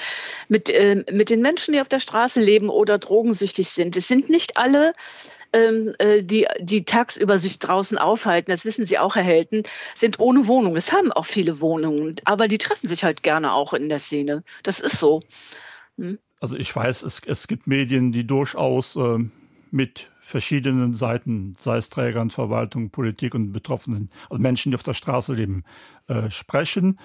mit, 0.48 0.70
äh, 0.70 1.04
mit 1.10 1.30
den 1.30 1.42
Menschen, 1.42 1.72
die 1.72 1.80
auf 1.80 1.88
der 1.88 2.00
Straße 2.00 2.40
leben 2.40 2.68
oder 2.68 2.98
drogensüchtig 2.98 3.68
sind. 3.68 3.96
Es 3.96 4.08
sind 4.08 4.28
nicht 4.28 4.56
alle 4.56 4.94
ähm, 5.52 5.92
äh, 5.98 6.22
die, 6.22 6.46
die 6.60 6.84
tagsüber 6.84 7.38
sich 7.38 7.58
draußen 7.58 7.98
aufhalten, 7.98 8.50
das 8.50 8.64
wissen 8.64 8.86
Sie 8.86 8.98
auch, 8.98 9.16
Herr 9.16 9.22
Helten, 9.22 9.62
sind 9.94 10.20
ohne 10.20 10.46
Wohnung. 10.46 10.76
Es 10.76 10.92
haben 10.92 11.12
auch 11.12 11.26
viele 11.26 11.60
Wohnungen, 11.60 12.16
aber 12.24 12.48
die 12.48 12.58
treffen 12.58 12.88
sich 12.88 13.04
halt 13.04 13.22
gerne 13.22 13.52
auch 13.52 13.72
in 13.72 13.88
der 13.88 13.98
Szene. 13.98 14.44
Das 14.62 14.80
ist 14.80 14.98
so. 14.98 15.22
Hm? 15.98 16.18
Also 16.40 16.56
ich 16.56 16.74
weiß, 16.74 17.02
es, 17.02 17.20
es 17.26 17.48
gibt 17.48 17.66
Medien, 17.66 18.12
die 18.12 18.26
durchaus 18.26 18.96
äh, 18.96 19.18
mit 19.70 20.08
verschiedenen 20.30 20.94
Seiten, 20.94 21.54
sei 21.58 21.76
es 21.76 21.90
Trägern, 21.90 22.30
Verwaltung, 22.30 22.90
Politik 22.90 23.34
und 23.34 23.52
Betroffenen, 23.52 24.10
also 24.30 24.40
Menschen, 24.40 24.70
die 24.70 24.76
auf 24.76 24.82
der 24.82 24.94
Straße 24.94 25.34
leben, 25.34 25.64
äh, 26.06 26.30
sprechen. 26.30 26.98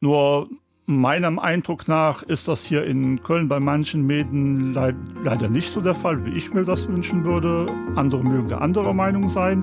Nur 0.00 0.48
meinem 0.86 1.38
Eindruck 1.38 1.86
nach 1.86 2.22
ist 2.22 2.48
das 2.48 2.64
hier 2.64 2.84
in 2.84 3.22
Köln 3.22 3.48
bei 3.48 3.60
manchen 3.60 4.06
Medien 4.06 4.72
leid, 4.72 4.96
leider 5.22 5.48
nicht 5.48 5.72
so 5.72 5.80
der 5.80 5.94
Fall, 5.94 6.24
wie 6.24 6.30
ich 6.30 6.52
mir 6.54 6.64
das 6.64 6.88
wünschen 6.88 7.24
würde. 7.24 7.66
Andere 7.94 8.24
mögen 8.24 8.48
der 8.48 8.62
anderer 8.62 8.94
Meinung 8.94 9.28
sein. 9.28 9.62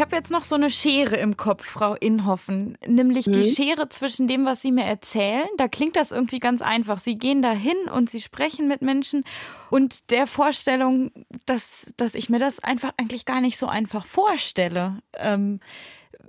Ich 0.00 0.02
habe 0.02 0.16
jetzt 0.16 0.30
noch 0.30 0.44
so 0.44 0.54
eine 0.54 0.70
Schere 0.70 1.16
im 1.16 1.36
Kopf, 1.36 1.62
Frau 1.62 1.92
Inhoffen, 1.92 2.78
nämlich 2.86 3.26
mhm. 3.26 3.32
die 3.32 3.44
Schere 3.44 3.90
zwischen 3.90 4.28
dem, 4.28 4.46
was 4.46 4.62
Sie 4.62 4.72
mir 4.72 4.86
erzählen. 4.86 5.46
Da 5.58 5.68
klingt 5.68 5.94
das 5.94 6.10
irgendwie 6.10 6.38
ganz 6.38 6.62
einfach. 6.62 6.98
Sie 6.98 7.18
gehen 7.18 7.42
da 7.42 7.52
hin 7.52 7.76
und 7.94 8.08
Sie 8.08 8.22
sprechen 8.22 8.66
mit 8.66 8.80
Menschen 8.80 9.24
und 9.68 10.10
der 10.10 10.26
Vorstellung, 10.26 11.10
dass, 11.44 11.92
dass 11.98 12.14
ich 12.14 12.30
mir 12.30 12.38
das 12.38 12.60
einfach 12.60 12.94
eigentlich 12.96 13.26
gar 13.26 13.42
nicht 13.42 13.58
so 13.58 13.66
einfach 13.66 14.06
vorstelle. 14.06 15.02
Ähm, 15.18 15.60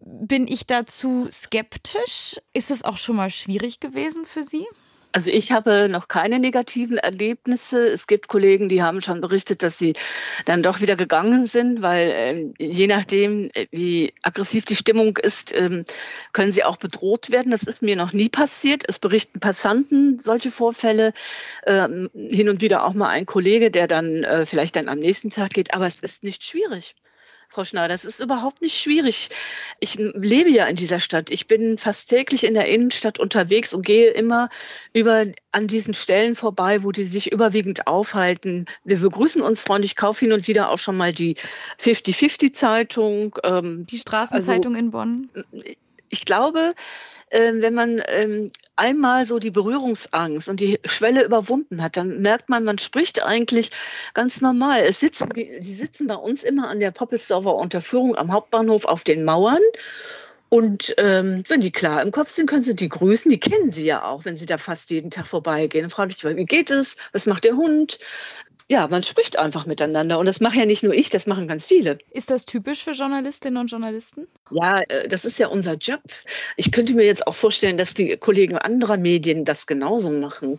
bin 0.02 0.50
ich 0.50 0.66
dazu 0.66 1.30
skeptisch? 1.32 2.42
Ist 2.52 2.72
es 2.72 2.84
auch 2.84 2.98
schon 2.98 3.16
mal 3.16 3.30
schwierig 3.30 3.80
gewesen 3.80 4.26
für 4.26 4.44
Sie? 4.44 4.68
Also 5.14 5.30
ich 5.30 5.52
habe 5.52 5.90
noch 5.90 6.08
keine 6.08 6.40
negativen 6.40 6.98
Erlebnisse. 6.98 7.88
Es 7.88 8.08
gibt 8.08 8.28
Kollegen, 8.28 8.70
die 8.70 8.82
haben 8.82 9.02
schon 9.02 9.20
berichtet, 9.22 9.62
dass 9.62 9.78
sie 9.78 9.94
dann 10.46 10.64
doch 10.64 10.82
wieder 10.82 10.96
gegangen 10.96 11.46
sind, 11.46 11.82
weil 11.82 12.10
äh, 12.10 12.54
je 12.58 12.88
nachdem, 12.88 13.50
äh, 13.54 13.68
wie 13.72 14.14
aggressiv 14.22 14.66
die 14.66 14.76
Stimmung 14.76 15.18
ist, 15.18 15.54
ähm, 15.56 15.86
können 16.34 16.54
sie 16.54 16.64
auch 16.64 16.78
bedroht 16.78 17.30
werden. 17.30 17.52
Das 17.52 17.64
ist 17.64 17.82
mir 17.82 17.96
noch 17.96 18.14
nie 18.14 18.30
passiert. 18.30 18.84
Es 18.88 19.00
berichten 19.00 19.40
Passanten 19.40 20.20
solche 20.20 20.52
Vorfälle. 20.52 21.14
Ähm, 21.66 22.10
hin 22.14 22.50
und 22.50 22.62
wieder 22.62 22.86
auch 22.86 22.94
mal 22.94 23.10
ein 23.10 23.26
Kollege, 23.26 23.72
der 23.72 23.88
dann 23.88 24.24
äh, 24.24 24.46
vielleicht 24.46 24.76
dann 24.76 24.88
am 24.88 25.00
nächsten 25.00 25.30
Tag 25.30 25.52
geht. 25.52 25.74
Aber 25.74 25.88
es 25.88 26.00
ist 26.00 26.24
nicht 26.24 26.44
schwierig. 26.44 26.96
Frau 27.52 27.66
Schneider. 27.66 27.94
Das 27.94 28.06
ist 28.06 28.22
überhaupt 28.22 28.62
nicht 28.62 28.80
schwierig. 28.80 29.30
Ich 29.82 29.96
lebe 29.96 30.50
ja 30.50 30.68
in 30.68 30.78
dieser 30.78 31.02
Stadt. 31.02 31.30
Ich 31.30 31.48
bin 31.48 31.78
fast 31.78 32.10
täglich 32.10 32.46
in 32.46 32.54
der 32.54 32.68
Innenstadt 32.68 33.20
unterwegs 33.20 33.74
und 33.74 33.86
gehe 33.86 34.10
immer 34.12 34.48
über 34.94 35.26
an 35.52 35.68
diesen 35.68 35.94
Stellen 35.94 36.36
vorbei, 36.36 36.84
wo 36.84 36.94
die 36.94 37.04
sich 37.04 37.32
überwiegend 37.34 37.88
aufhalten. 37.88 38.68
Wir 38.86 39.00
begrüßen 39.00 39.42
uns 39.42 39.64
freundlich, 39.64 39.98
kaufe 39.98 40.22
hin 40.22 40.32
und 40.32 40.48
wieder 40.48 40.70
auch 40.70 40.80
schon 40.80 40.96
mal 40.96 41.12
die 41.12 41.36
50-50-Zeitung. 41.82 43.38
Ähm, 43.44 43.86
die 43.86 44.00
Straßenzeitung 44.00 44.74
also, 44.74 44.86
in 44.86 44.92
Bonn. 44.92 45.30
Ich 46.08 46.24
glaube, 46.24 46.74
ähm, 47.32 47.62
wenn 47.62 47.74
man 47.74 48.02
ähm, 48.08 48.52
einmal 48.76 49.26
so 49.26 49.40
die 49.40 49.52
Berührungsangst 49.52 50.50
und 50.50 50.60
die 50.60 50.80
Schwelle 50.86 51.24
überwunden 51.24 51.84
hat, 51.84 51.98
dann 51.98 52.22
merkt 52.22 52.50
man, 52.50 52.64
man 52.64 52.78
spricht 52.78 53.24
eigentlich 53.24 53.72
ganz 54.14 54.42
normal. 54.42 54.82
Es 54.82 55.00
sitzen, 55.00 55.30
die, 55.36 55.62
sitzen 55.62 56.08
bei 56.08 56.16
uns 56.16 56.44
immer 56.44 56.70
an 56.70 56.80
der 56.80 56.92
Poppelsdorfer 56.92 57.56
Unterführung 57.56 58.16
am 58.16 58.32
Hauptbahnhof 58.32 58.86
auf 58.86 59.04
den 59.04 59.24
Mauern 59.24 59.62
und 60.54 60.94
ähm, 60.98 61.46
wenn 61.48 61.62
die 61.62 61.72
klar 61.72 62.02
im 62.02 62.12
Kopf 62.12 62.30
sind, 62.30 62.50
können 62.50 62.64
sie 62.64 62.76
die 62.76 62.90
grüßen. 62.90 63.32
Die 63.32 63.40
kennen 63.40 63.72
sie 63.72 63.86
ja 63.86 64.04
auch, 64.04 64.26
wenn 64.26 64.36
sie 64.36 64.46
da 64.46 64.58
fast 64.58 64.90
jeden 64.90 65.10
Tag 65.10 65.26
vorbeigehen. 65.26 65.84
Dann 65.84 65.90
frage 65.90 66.14
ich, 66.14 66.22
wie 66.26 66.44
geht 66.44 66.70
es? 66.72 66.98
Was 67.14 67.26
macht 67.26 67.46
der 67.46 67.56
Hund? 67.56 68.00
Ja, 68.72 68.88
man 68.88 69.04
spricht 69.04 69.38
einfach 69.38 69.66
miteinander. 69.66 70.18
Und 70.18 70.28
das 70.28 70.40
mache 70.40 70.60
ja 70.60 70.66
nicht 70.66 70.82
nur 70.82 70.94
ich, 70.94 71.10
das 71.10 71.28
machen 71.28 71.46
ganz 71.46 71.68
viele. 71.68 71.98
Ist 72.10 72.32
das 72.32 72.46
typisch 72.46 72.86
für 72.86 72.92
Journalistinnen 72.92 73.60
und 73.60 73.70
Journalisten? 73.70 74.30
Ja, 74.50 74.80
äh, 74.88 75.10
das 75.10 75.26
ist 75.26 75.38
ja 75.40 75.48
unser 75.48 75.74
Job. 75.74 76.00
Ich 76.56 76.72
könnte 76.72 76.94
mir 76.94 77.04
jetzt 77.04 77.28
auch 77.28 77.36
vorstellen, 77.36 77.78
dass 77.78 77.96
die 77.96 78.16
Kollegen 78.16 78.58
anderer 78.58 78.96
Medien 78.96 79.44
das 79.44 79.68
genauso 79.68 80.10
machen. 80.10 80.56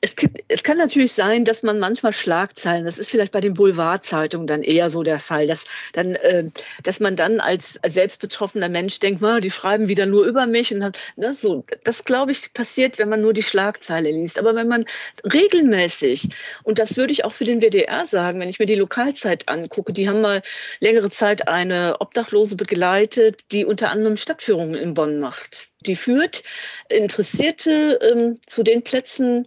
Es, 0.00 0.14
es, 0.48 0.62
kann 0.62 0.78
natürlich 0.78 1.12
sein, 1.12 1.44
dass 1.44 1.62
man 1.62 1.78
manchmal 1.78 2.12
Schlagzeilen, 2.12 2.84
das 2.84 2.98
ist 2.98 3.10
vielleicht 3.10 3.32
bei 3.32 3.40
den 3.40 3.54
Boulevardzeitungen 3.54 4.46
dann 4.46 4.62
eher 4.62 4.90
so 4.90 5.02
der 5.02 5.20
Fall, 5.20 5.46
dass, 5.46 5.64
dann, 5.92 6.14
äh, 6.14 6.44
dass 6.82 7.00
man 7.00 7.16
dann 7.16 7.40
als, 7.40 7.78
selbstbetroffener 7.86 8.68
Mensch 8.68 8.98
denkt, 8.98 9.22
ah, 9.22 9.40
die 9.40 9.50
schreiben 9.50 9.88
wieder 9.88 10.06
nur 10.06 10.24
über 10.26 10.46
mich. 10.46 10.72
Und 10.72 10.80
dann, 10.80 10.92
ne, 11.16 11.32
so, 11.32 11.64
das, 11.84 12.04
glaube 12.04 12.32
ich, 12.32 12.52
passiert, 12.52 12.98
wenn 12.98 13.08
man 13.08 13.20
nur 13.20 13.32
die 13.32 13.42
Schlagzeile 13.42 14.10
liest. 14.10 14.38
Aber 14.38 14.54
wenn 14.54 14.68
man 14.68 14.84
regelmäßig, 15.24 16.28
und 16.62 16.78
das 16.78 16.96
würde 16.96 17.12
ich 17.12 17.24
auch 17.24 17.32
für 17.32 17.44
den 17.44 17.60
WDR 17.60 18.06
sagen, 18.06 18.40
wenn 18.40 18.48
ich 18.48 18.58
mir 18.58 18.66
die 18.66 18.74
Lokalzeit 18.74 19.48
angucke, 19.48 19.92
die 19.92 20.08
haben 20.08 20.20
mal 20.20 20.42
längere 20.80 21.10
Zeit 21.10 21.48
eine 21.48 21.96
Obdachlose 22.00 22.56
begleitet, 22.56 23.52
die 23.52 23.64
unter 23.64 23.90
anderem 23.90 24.16
Stadtführungen 24.16 24.74
in 24.74 24.94
Bonn 24.94 25.20
macht. 25.20 25.68
Die 25.86 25.96
führt 25.96 26.42
Interessierte 26.88 27.98
ähm, 28.02 28.36
zu 28.44 28.62
den 28.62 28.82
Plätzen, 28.82 29.46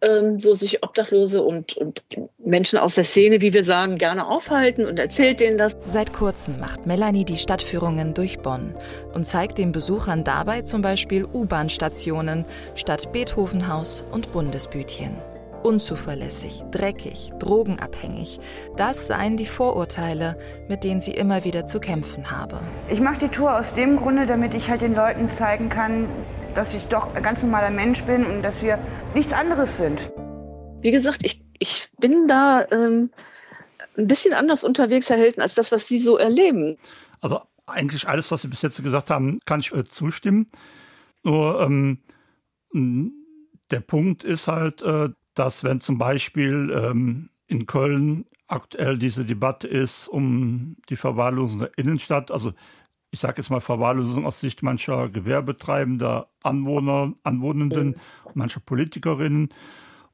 ähm, 0.00 0.42
wo 0.44 0.54
sich 0.54 0.84
Obdachlose 0.84 1.42
und, 1.42 1.76
und 1.76 2.02
Menschen 2.38 2.78
aus 2.78 2.94
der 2.94 3.04
Szene, 3.04 3.40
wie 3.40 3.52
wir 3.52 3.64
sagen, 3.64 3.98
gerne 3.98 4.28
aufhalten 4.28 4.86
und 4.86 4.98
erzählt 4.98 5.40
denen 5.40 5.58
das. 5.58 5.76
Seit 5.90 6.12
kurzem 6.12 6.60
macht 6.60 6.86
Melanie 6.86 7.24
die 7.24 7.36
Stadtführungen 7.36 8.14
durch 8.14 8.38
Bonn 8.38 8.74
und 9.14 9.24
zeigt 9.24 9.58
den 9.58 9.72
Besuchern 9.72 10.22
dabei 10.22 10.62
zum 10.62 10.82
Beispiel 10.82 11.24
U-Bahn-Stationen 11.24 12.44
statt 12.76 13.12
Beethovenhaus 13.12 14.04
und 14.12 14.30
Bundesbütchen. 14.30 15.16
Unzuverlässig, 15.62 16.62
dreckig, 16.70 17.32
drogenabhängig. 17.38 18.40
Das 18.76 19.06
seien 19.06 19.36
die 19.36 19.46
Vorurteile, 19.46 20.38
mit 20.68 20.84
denen 20.84 21.00
sie 21.00 21.12
immer 21.12 21.44
wieder 21.44 21.66
zu 21.66 21.80
kämpfen 21.80 22.30
habe. 22.30 22.60
Ich 22.88 23.00
mache 23.00 23.18
die 23.18 23.28
Tour 23.28 23.58
aus 23.58 23.74
dem 23.74 23.96
Grunde, 23.96 24.26
damit 24.26 24.54
ich 24.54 24.70
halt 24.70 24.80
den 24.80 24.94
Leuten 24.94 25.30
zeigen 25.30 25.68
kann, 25.68 26.08
dass 26.54 26.74
ich 26.74 26.84
doch 26.86 27.14
ein 27.14 27.22
ganz 27.22 27.42
normaler 27.42 27.70
Mensch 27.70 28.02
bin 28.04 28.24
und 28.24 28.42
dass 28.42 28.62
wir 28.62 28.78
nichts 29.14 29.32
anderes 29.32 29.76
sind. 29.76 30.12
Wie 30.80 30.90
gesagt, 30.90 31.24
ich, 31.24 31.42
ich 31.58 31.90
bin 31.98 32.28
da 32.28 32.64
ähm, 32.70 33.10
ein 33.96 34.06
bisschen 34.06 34.34
anders 34.34 34.64
unterwegs, 34.64 35.10
Herr 35.10 35.16
Helden, 35.18 35.42
als 35.42 35.54
das, 35.54 35.72
was 35.72 35.88
Sie 35.88 35.98
so 35.98 36.16
erleben. 36.16 36.76
Also 37.20 37.40
eigentlich 37.66 38.08
alles, 38.08 38.30
was 38.30 38.42
Sie 38.42 38.48
bis 38.48 38.62
jetzt 38.62 38.82
gesagt 38.82 39.10
haben, 39.10 39.40
kann 39.44 39.60
ich 39.60 39.72
äh, 39.72 39.84
zustimmen. 39.84 40.46
Nur 41.24 41.60
ähm, 41.60 41.98
der 43.70 43.80
Punkt 43.80 44.24
ist 44.24 44.48
halt, 44.48 44.82
äh, 44.82 45.10
dass 45.38 45.64
wenn 45.64 45.80
zum 45.80 45.98
Beispiel 45.98 46.72
ähm, 46.74 47.28
in 47.46 47.66
Köln 47.66 48.26
aktuell 48.48 48.98
diese 48.98 49.24
Debatte 49.24 49.68
ist 49.68 50.08
um 50.08 50.76
die 50.88 50.96
Verwahrlosung 50.96 51.60
der 51.60 51.78
Innenstadt, 51.78 52.30
also 52.30 52.52
ich 53.10 53.20
sage 53.20 53.38
jetzt 53.38 53.50
mal 53.50 53.60
Verwahrlosung 53.60 54.26
aus 54.26 54.40
Sicht 54.40 54.62
mancher 54.62 55.08
Gewerbetreibender, 55.08 56.28
Anwohner, 56.42 57.14
Anwohnenden, 57.22 57.88
mhm. 57.88 57.94
mancher 58.34 58.60
Politikerinnen 58.60 59.50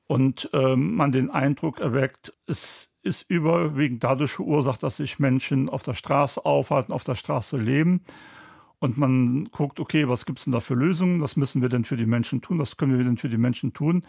und 0.06 0.50
ähm, 0.52 0.94
man 0.94 1.12
den 1.12 1.30
Eindruck 1.30 1.80
erweckt, 1.80 2.32
es 2.46 2.90
ist 3.02 3.28
überwiegend 3.28 4.04
dadurch 4.04 4.32
verursacht, 4.32 4.82
dass 4.82 4.98
sich 4.98 5.18
Menschen 5.18 5.68
auf 5.68 5.82
der 5.82 5.94
Straße 5.94 6.44
aufhalten, 6.44 6.92
auf 6.92 7.04
der 7.04 7.14
Straße 7.14 7.56
leben. 7.56 8.02
Und 8.78 8.98
man 8.98 9.46
guckt, 9.46 9.80
okay, 9.80 10.08
was 10.08 10.26
gibt 10.26 10.38
es 10.38 10.44
denn 10.44 10.52
da 10.52 10.60
für 10.60 10.74
Lösungen? 10.74 11.22
Was 11.22 11.36
müssen 11.36 11.62
wir 11.62 11.68
denn 11.68 11.84
für 11.84 11.96
die 11.96 12.06
Menschen 12.06 12.42
tun? 12.42 12.58
Was 12.58 12.76
können 12.76 12.96
wir 12.96 13.04
denn 13.04 13.16
für 13.16 13.28
die 13.28 13.38
Menschen 13.38 13.72
tun? 13.72 14.04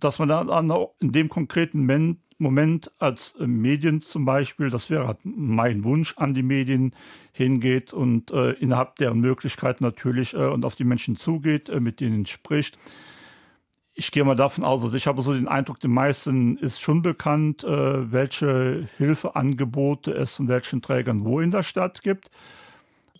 Dass 0.00 0.18
man 0.18 0.28
dann 0.28 0.70
in 1.00 1.12
dem 1.12 1.28
konkreten 1.28 2.18
Moment 2.38 2.90
als 2.98 3.34
äh, 3.38 3.46
Medien 3.46 4.00
zum 4.00 4.24
Beispiel, 4.24 4.70
das 4.70 4.90
wäre 4.90 5.06
halt 5.06 5.18
mein 5.22 5.84
Wunsch 5.84 6.14
an 6.16 6.34
die 6.34 6.42
Medien, 6.42 6.94
hingeht 7.32 7.92
und 7.92 8.30
äh, 8.30 8.52
innerhalb 8.52 8.96
deren 8.96 9.20
Möglichkeiten 9.20 9.82
natürlich 9.82 10.34
äh, 10.34 10.46
und 10.46 10.64
auf 10.64 10.76
die 10.76 10.84
Menschen 10.84 11.16
zugeht, 11.16 11.68
äh, 11.68 11.80
mit 11.80 12.00
denen 12.00 12.26
spricht. 12.26 12.78
Ich 13.92 14.10
gehe 14.10 14.24
mal 14.24 14.34
davon 14.34 14.64
aus, 14.64 14.82
also 14.82 14.96
ich 14.96 15.06
habe 15.06 15.22
so 15.22 15.32
den 15.32 15.48
Eindruck, 15.48 15.78
den 15.80 15.92
meisten 15.92 16.56
ist 16.58 16.80
schon 16.80 17.02
bekannt, 17.02 17.62
äh, 17.64 18.12
welche 18.12 18.88
Hilfeangebote 18.98 20.12
es 20.12 20.34
von 20.34 20.48
welchen 20.48 20.82
Trägern 20.82 21.24
wo 21.24 21.40
in 21.40 21.50
der 21.50 21.62
Stadt 21.62 22.02
gibt. 22.02 22.30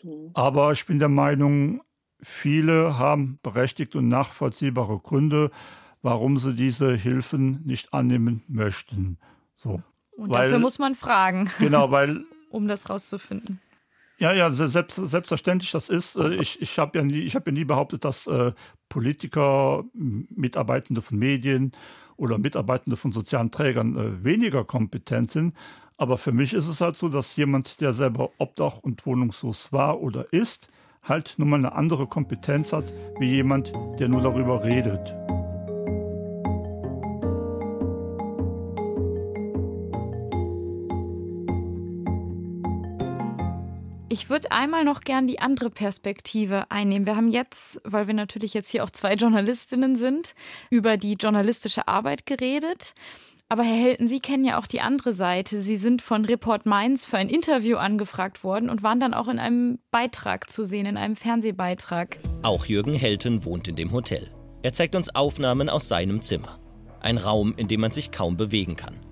Mhm. 0.02 0.30
Aber 0.34 0.72
ich 0.72 0.86
bin 0.86 0.98
der 0.98 1.08
Meinung, 1.08 1.82
viele 2.20 2.98
haben 2.98 3.38
berechtigt 3.42 3.96
und 3.96 4.08
nachvollziehbare 4.08 4.98
Gründe, 4.98 5.50
warum 6.04 6.36
sie 6.36 6.54
diese 6.54 6.94
Hilfen 6.94 7.62
nicht 7.64 7.94
annehmen 7.94 8.42
möchten. 8.46 9.16
So. 9.56 9.82
Und 10.16 10.30
weil, 10.30 10.44
dafür 10.44 10.58
muss 10.58 10.78
man 10.78 10.94
fragen. 10.94 11.50
Genau, 11.58 11.90
weil. 11.90 12.24
um 12.50 12.68
das 12.68 12.88
rauszufinden. 12.88 13.60
Ja, 14.18 14.32
ja, 14.32 14.50
selbst, 14.50 14.94
selbstverständlich, 14.94 15.72
das 15.72 15.88
ist. 15.88 16.16
Äh, 16.16 16.34
ich 16.34 16.60
ich 16.60 16.78
habe 16.78 16.98
ja, 16.98 17.04
nie, 17.04 17.28
hab 17.30 17.46
ja 17.46 17.52
nie 17.52 17.64
behauptet, 17.64 18.04
dass 18.04 18.26
äh, 18.26 18.52
Politiker, 18.88 19.84
Mitarbeitende 19.94 21.00
von 21.00 21.18
Medien 21.18 21.72
oder 22.16 22.38
Mitarbeitende 22.38 22.96
von 22.96 23.10
sozialen 23.10 23.50
Trägern 23.50 23.96
äh, 23.96 24.24
weniger 24.24 24.62
kompetent 24.62 25.32
sind. 25.32 25.56
Aber 25.96 26.18
für 26.18 26.32
mich 26.32 26.52
ist 26.52 26.68
es 26.68 26.80
halt 26.80 26.96
so, 26.96 27.08
dass 27.08 27.34
jemand, 27.34 27.80
der 27.80 27.92
selber 27.92 28.30
obdach- 28.38 28.78
und 28.78 29.04
wohnungslos 29.06 29.72
war 29.72 30.00
oder 30.00 30.32
ist, 30.32 30.68
halt 31.02 31.34
nun 31.38 31.48
mal 31.48 31.56
eine 31.56 31.72
andere 31.72 32.06
Kompetenz 32.06 32.72
hat, 32.72 32.92
wie 33.18 33.30
jemand, 33.30 33.72
der 33.98 34.08
nur 34.08 34.20
darüber 34.20 34.64
redet. 34.64 35.14
Ich 44.14 44.30
würde 44.30 44.52
einmal 44.52 44.84
noch 44.84 45.00
gern 45.00 45.26
die 45.26 45.40
andere 45.40 45.70
Perspektive 45.70 46.70
einnehmen. 46.70 47.04
Wir 47.04 47.16
haben 47.16 47.26
jetzt, 47.26 47.80
weil 47.82 48.06
wir 48.06 48.14
natürlich 48.14 48.54
jetzt 48.54 48.70
hier 48.70 48.84
auch 48.84 48.90
zwei 48.90 49.14
Journalistinnen 49.14 49.96
sind, 49.96 50.36
über 50.70 50.96
die 50.96 51.14
journalistische 51.14 51.88
Arbeit 51.88 52.24
geredet. 52.24 52.94
Aber 53.48 53.64
Herr 53.64 53.74
Helten, 53.74 54.06
Sie 54.06 54.20
kennen 54.20 54.44
ja 54.44 54.56
auch 54.56 54.68
die 54.68 54.80
andere 54.80 55.12
Seite. 55.14 55.60
Sie 55.60 55.74
sind 55.74 56.00
von 56.00 56.24
Report 56.24 56.64
Mainz 56.64 57.04
für 57.04 57.18
ein 57.18 57.28
Interview 57.28 57.76
angefragt 57.76 58.44
worden 58.44 58.70
und 58.70 58.84
waren 58.84 59.00
dann 59.00 59.14
auch 59.14 59.26
in 59.26 59.40
einem 59.40 59.80
Beitrag 59.90 60.48
zu 60.48 60.64
sehen, 60.64 60.86
in 60.86 60.96
einem 60.96 61.16
Fernsehbeitrag. 61.16 62.18
Auch 62.44 62.66
Jürgen 62.66 62.94
Helten 62.94 63.44
wohnt 63.44 63.66
in 63.66 63.74
dem 63.74 63.90
Hotel. 63.90 64.30
Er 64.62 64.72
zeigt 64.72 64.94
uns 64.94 65.12
Aufnahmen 65.12 65.68
aus 65.68 65.88
seinem 65.88 66.22
Zimmer. 66.22 66.60
Ein 67.00 67.18
Raum, 67.18 67.52
in 67.56 67.66
dem 67.66 67.80
man 67.80 67.90
sich 67.90 68.12
kaum 68.12 68.36
bewegen 68.36 68.76
kann 68.76 69.03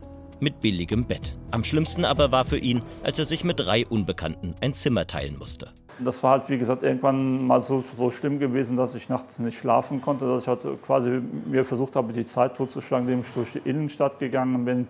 mit 0.43 0.61
billigem 0.61 1.07
Bett. 1.07 1.37
Am 1.53 1.65
schlimmsten 1.65 2.05
aber 2.05 2.33
war 2.33 2.45
für 2.45 2.59
ihn, 2.59 2.83
als 3.03 3.19
er 3.19 3.25
sich 3.25 3.45
mit 3.45 3.61
drei 3.61 3.87
Unbekannten 3.87 4.55
ein 4.61 4.75
Zimmer 4.75 5.07
teilen 5.07 5.39
musste. 5.39 5.71
Das 6.01 6.23
war 6.23 6.33
halt, 6.33 6.49
wie 6.49 6.59
gesagt, 6.59 6.83
irgendwann 6.83 7.47
mal 7.47 7.61
so, 7.63 7.85
so 7.97 8.11
schlimm 8.11 8.39
gewesen, 8.39 8.77
dass 8.77 8.95
ich 8.95 9.09
nachts 9.09 9.39
nicht 9.39 9.59
schlafen 9.59 10.01
konnte, 10.01 10.27
dass 10.27 10.43
ich 10.43 10.49
halt 10.49 10.61
quasi 10.85 11.21
mir 11.47 11.65
versucht 11.65 11.97
habe, 11.97 12.13
die 12.13 12.25
Zeit 12.25 12.57
totzuschlagen, 12.57 13.07
indem 13.07 13.21
ich 13.21 13.33
durch 13.35 13.53
die 13.53 13.69
Innenstadt 13.69 14.19
gegangen 14.19 14.65
bin, 14.65 14.89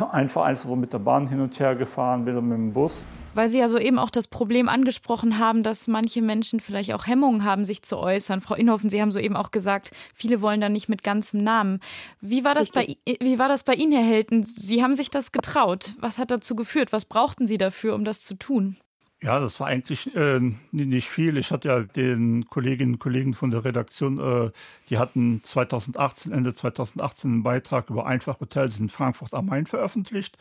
einfach 0.00 0.42
einfach 0.42 0.68
so 0.68 0.76
mit 0.76 0.92
der 0.92 0.98
Bahn 0.98 1.26
hin 1.26 1.40
und 1.40 1.58
her 1.58 1.76
gefahren 1.76 2.24
bin 2.24 2.34
oder 2.34 2.42
mit 2.42 2.56
dem 2.56 2.72
Bus. 2.72 3.04
Weil 3.34 3.48
Sie 3.48 3.58
ja 3.58 3.68
soeben 3.68 3.98
auch 3.98 4.10
das 4.10 4.28
Problem 4.28 4.68
angesprochen 4.68 5.38
haben, 5.38 5.62
dass 5.62 5.88
manche 5.88 6.20
Menschen 6.20 6.60
vielleicht 6.60 6.92
auch 6.92 7.06
Hemmungen 7.06 7.44
haben, 7.44 7.64
sich 7.64 7.82
zu 7.82 7.98
äußern. 7.98 8.42
Frau 8.42 8.54
Inhofen, 8.54 8.90
Sie 8.90 9.00
haben 9.00 9.10
soeben 9.10 9.36
auch 9.36 9.50
gesagt, 9.50 9.90
viele 10.14 10.42
wollen 10.42 10.60
da 10.60 10.68
nicht 10.68 10.88
mit 10.88 11.02
ganzem 11.02 11.42
Namen. 11.42 11.80
Wie 12.20 12.44
war 12.44 12.54
das, 12.54 12.70
bei, 12.70 12.96
wie 13.06 13.38
war 13.38 13.48
das 13.48 13.64
bei 13.64 13.74
Ihnen, 13.74 13.92
Herr 13.92 14.04
Helten? 14.04 14.42
Sie 14.42 14.82
haben 14.82 14.94
sich 14.94 15.08
das 15.08 15.32
getraut. 15.32 15.94
Was 15.98 16.18
hat 16.18 16.30
dazu 16.30 16.54
geführt? 16.54 16.92
Was 16.92 17.06
brauchten 17.06 17.46
Sie 17.46 17.56
dafür, 17.56 17.94
um 17.94 18.04
das 18.04 18.20
zu 18.20 18.34
tun? 18.34 18.76
Ja, 19.22 19.38
das 19.38 19.60
war 19.60 19.68
eigentlich 19.68 20.14
äh, 20.16 20.40
nicht 20.72 21.08
viel. 21.08 21.36
Ich 21.36 21.52
hatte 21.52 21.68
ja 21.68 21.80
den 21.80 22.46
Kolleginnen 22.48 22.94
und 22.94 22.98
Kollegen 22.98 23.34
von 23.34 23.52
der 23.52 23.64
Redaktion, 23.64 24.18
äh, 24.18 24.50
die 24.90 24.98
hatten 24.98 25.40
2018, 25.44 26.32
Ende 26.32 26.54
2018 26.54 27.30
einen 27.30 27.42
Beitrag 27.44 27.88
über 27.88 28.04
Einfachhotels 28.04 28.80
in 28.80 28.88
Frankfurt 28.88 29.32
am 29.32 29.46
Main 29.46 29.66
veröffentlicht. 29.66 30.36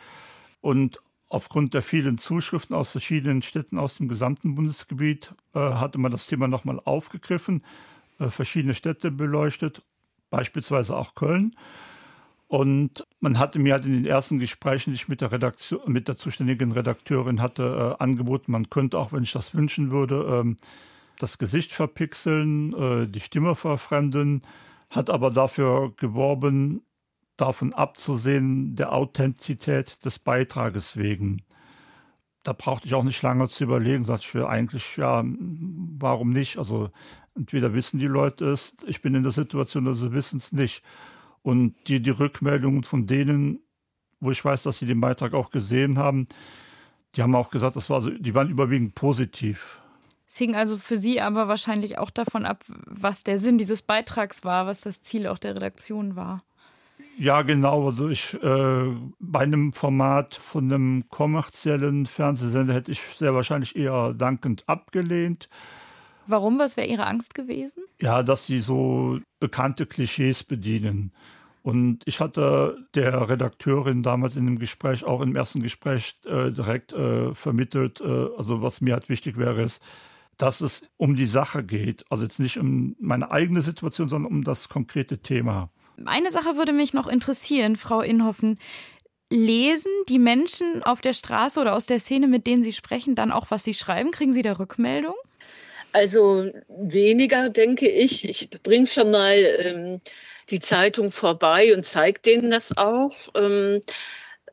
Und 0.62 1.00
aufgrund 1.30 1.76
der 1.76 1.84
vielen 1.84 2.18
Zuschriften 2.18 2.76
aus 2.76 2.92
verschiedenen 2.92 3.44
Städten 3.44 3.78
aus 3.78 3.98
dem 3.98 4.08
gesamten 4.08 4.56
Bundesgebiet 4.56 5.36
äh, 5.54 5.60
hatte 5.60 6.00
man 6.00 6.12
das 6.12 6.26
Thema 6.26 6.48
nochmal 6.48 6.82
aufgegriffen, 6.84 7.64
äh, 8.18 8.30
verschiedene 8.32 8.74
Städte 8.74 9.12
beleuchtet, 9.12 9.84
beispielsweise 10.32 10.98
auch 10.98 11.14
Köln. 11.14 11.56
Und 12.52 13.08
man 13.22 13.40
hatte 13.40 13.60
mir 13.60 13.72
halt 13.72 13.86
in 13.86 13.94
den 13.94 14.06
ersten 14.06 14.38
Gesprächen, 14.38 14.90
die 14.90 14.96
ich 14.96 15.08
mit 15.08 15.22
der 15.22 15.32
Redaktion, 15.32 15.80
mit 15.86 16.10
der 16.10 16.18
zuständigen 16.18 16.74
Redakteurin 16.74 17.42
hatte, 17.42 17.96
äh, 17.98 18.04
angeboten, 18.04 18.52
man 18.52 18.70
könnte 18.70 19.00
auch, 19.00 19.14
wenn 19.14 19.24
ich 19.24 19.32
das 19.32 19.56
wünschen 19.56 19.90
würde, 19.90 20.26
ähm, 20.30 20.58
das 21.18 21.38
Gesicht 21.38 21.72
verpixeln, 21.72 22.74
äh, 22.74 23.08
die 23.08 23.22
Stimme 23.22 23.56
verfremden, 23.56 24.42
hat 24.90 25.10
aber 25.10 25.32
dafür 25.32 25.94
geworben, 25.96 26.82
davon 27.38 27.72
abzusehen, 27.72 28.76
der 28.76 28.92
Authentizität 28.92 30.04
des 30.04 30.20
Beitrages 30.20 30.98
wegen. 30.98 31.44
Da 32.44 32.52
brauchte 32.52 32.86
ich 32.86 32.96
auch 32.96 33.06
nicht 33.06 33.22
lange 33.22 33.48
zu 33.48 33.64
überlegen, 33.64 34.04
sagte 34.04 34.28
ich 34.28 34.44
eigentlich, 34.44 34.98
ja, 34.98 35.24
warum 35.24 36.32
nicht? 36.32 36.58
Also 36.58 36.90
entweder 37.34 37.74
wissen 37.74 37.98
die 37.98 38.08
Leute 38.08 38.50
es, 38.50 38.76
ich 38.88 39.02
bin 39.02 39.16
in 39.16 39.24
der 39.24 39.32
Situation, 39.32 39.86
dass 39.86 40.02
sie 40.02 40.12
wissen 40.12 40.40
es 40.40 40.52
nicht. 40.52 40.84
Und 41.44 41.76
die, 41.88 42.02
die 42.02 42.12
Rückmeldungen 42.12 42.84
von 42.84 43.08
denen, 43.08 43.60
wo 44.20 44.32
ich 44.32 44.44
weiß, 44.44 44.64
dass 44.64 44.78
sie 44.78 44.86
den 44.86 45.02
Beitrag 45.02 45.34
auch 45.34 45.50
gesehen 45.50 45.98
haben, 45.98 46.28
die 47.16 47.22
haben 47.22 47.36
auch 47.36 47.50
gesagt, 47.50 47.76
das 47.76 47.90
war 47.90 48.02
so, 48.02 48.10
die 48.10 48.34
waren 48.36 48.50
überwiegend 48.50 48.96
positiv. 48.96 49.80
Es 50.28 50.38
hing 50.38 50.56
also 50.56 50.78
für 50.78 50.98
Sie 50.98 51.20
aber 51.20 51.50
wahrscheinlich 51.50 51.98
auch 51.98 52.10
davon 52.10 52.46
ab, 52.46 52.64
was 52.86 53.26
der 53.26 53.38
Sinn 53.38 53.58
dieses 53.58 53.82
Beitrags 53.82 54.46
war, 54.46 54.66
was 54.66 54.80
das 54.80 55.02
Ziel 55.02 55.28
auch 55.28 55.38
der 55.38 55.56
Redaktion 55.56 56.16
war. 56.16 56.42
Ja, 57.18 57.42
genau. 57.42 57.88
Also 57.88 58.08
ich, 58.08 58.42
äh, 58.42 58.96
bei 59.20 59.40
einem 59.42 59.74
Format 59.74 60.36
von 60.36 60.72
einem 60.72 61.10
kommerziellen 61.10 62.06
Fernsehsender 62.06 62.74
hätte 62.74 62.94
ich 62.94 63.02
sehr 63.02 63.36
wahrscheinlich 63.36 63.76
eher 63.76 64.14
dankend 64.14 64.64
abgelehnt. 64.68 65.50
Warum? 66.28 66.60
Was 66.60 66.78
wäre 66.78 66.88
Ihre 66.88 67.06
Angst 67.08 67.34
gewesen? 67.34 67.84
Ja, 68.00 68.24
dass 68.24 68.46
sie 68.46 68.60
so 68.60 69.20
bekannte 69.40 69.86
Klischees 69.86 70.44
bedienen. 70.44 71.12
Und 71.64 72.02
ich 72.06 72.20
hatte 72.20 72.78
der 72.96 73.30
Redakteurin 73.30 74.02
damals 74.02 74.36
in 74.36 74.46
dem 74.46 74.58
Gespräch, 74.58 75.04
auch 75.04 75.22
im 75.22 75.36
ersten 75.36 75.62
Gespräch, 75.62 76.16
äh, 76.26 76.52
direkt 76.52 76.92
äh, 76.94 77.36
vermittelt, 77.36 78.02
äh, 78.02 78.28
also 78.36 78.62
was 78.62 78.82
mir 78.82 78.94
halt 78.94 79.10
wichtig 79.10 79.38
wäre, 79.38 79.62
ist, 79.62 79.82
dass 80.38 80.62
es 80.62 80.82
um 80.98 81.16
die 81.16 81.28
Sache 81.28 81.64
geht. 81.64 82.04
Also 82.10 82.24
jetzt 82.24 82.40
nicht 82.40 82.58
um 82.58 82.96
meine 83.00 83.30
eigene 83.30 83.62
Situation, 83.62 84.10
sondern 84.10 84.32
um 84.32 84.44
das 84.44 84.70
konkrete 84.70 85.20
Thema. 85.20 85.70
Eine 86.06 86.32
Sache 86.32 86.58
würde 86.58 86.74
mich 86.74 86.94
noch 86.94 87.08
interessieren, 87.08 87.76
Frau 87.76 88.02
Inhoffen. 88.02 88.58
Lesen 89.30 89.92
die 90.10 90.20
Menschen 90.20 90.84
auf 90.84 91.00
der 91.00 91.14
Straße 91.14 91.60
oder 91.62 91.76
aus 91.76 91.86
der 91.86 92.00
Szene, 92.00 92.28
mit 92.28 92.48
denen 92.48 92.64
Sie 92.64 92.74
sprechen, 92.74 93.14
dann 93.16 93.32
auch, 93.32 93.52
was 93.52 93.64
Sie 93.64 93.74
schreiben? 93.74 94.12
Kriegen 94.12 94.34
Sie 94.34 94.42
da 94.42 94.54
Rückmeldung? 94.54 95.14
Also 95.94 96.52
weniger, 96.68 97.50
denke 97.50 97.88
ich. 97.90 98.28
Ich 98.28 98.50
bringe 98.64 98.88
schon 98.88 99.12
mal 99.12 99.36
ähm, 99.36 100.02
die 100.50 100.60
Zeitung 100.60 101.12
vorbei 101.12 101.74
und 101.76 101.86
zeige 101.86 102.22
denen 102.22 102.50
das 102.52 102.76
auch. 102.78 103.16
Ähm, 103.36 103.82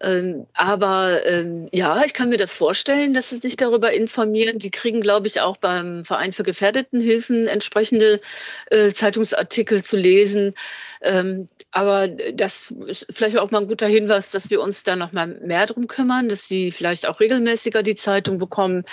ähm, 0.00 0.46
aber 0.54 1.26
ähm, 1.26 1.68
ja, 1.72 2.04
ich 2.04 2.14
kann 2.14 2.28
mir 2.28 2.36
das 2.36 2.54
vorstellen, 2.54 3.14
dass 3.14 3.30
sie 3.30 3.38
sich 3.38 3.56
darüber 3.56 3.92
informieren. 3.92 4.58
Die 4.58 4.70
kriegen, 4.70 5.00
glaube 5.00 5.26
ich, 5.26 5.40
auch 5.40 5.56
beim 5.56 6.04
Verein 6.04 6.32
für 6.32 6.44
Gefährdetenhilfen 6.44 7.48
entsprechende 7.48 8.20
äh, 8.70 8.90
Zeitungsartikel 8.90 9.82
zu 9.82 9.96
lesen. 9.96 10.54
Ähm, 11.00 11.46
aber 11.70 12.08
das 12.08 12.72
ist 12.86 13.06
vielleicht 13.10 13.38
auch 13.38 13.50
mal 13.50 13.62
ein 13.62 13.68
guter 13.68 13.86
Hinweis, 13.86 14.30
dass 14.30 14.50
wir 14.50 14.60
uns 14.60 14.84
da 14.84 14.96
noch 14.96 15.12
mal 15.12 15.26
mehr 15.26 15.66
drum 15.66 15.86
kümmern, 15.88 16.28
dass 16.28 16.46
sie 16.46 16.70
vielleicht 16.70 17.06
auch 17.06 17.20
regelmäßiger 17.20 17.82
die 17.82 17.94
Zeitung 17.94 18.38
bekommen. 18.38 18.84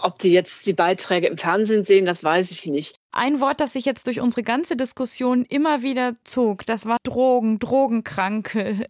Ob 0.00 0.18
die 0.18 0.32
jetzt 0.32 0.66
die 0.66 0.72
Beiträge 0.72 1.26
im 1.26 1.38
Fernsehen 1.38 1.84
sehen, 1.84 2.06
das 2.06 2.22
weiß 2.22 2.50
ich 2.52 2.66
nicht. 2.66 2.96
Ein 3.12 3.40
Wort, 3.40 3.60
das 3.60 3.74
sich 3.74 3.84
jetzt 3.84 4.06
durch 4.08 4.20
unsere 4.20 4.42
ganze 4.42 4.74
Diskussion 4.76 5.44
immer 5.44 5.82
wieder 5.82 6.16
zog, 6.24 6.66
das 6.66 6.86
war 6.86 6.96
Drogen, 7.04 7.60
Drogenkranke. 7.60 8.86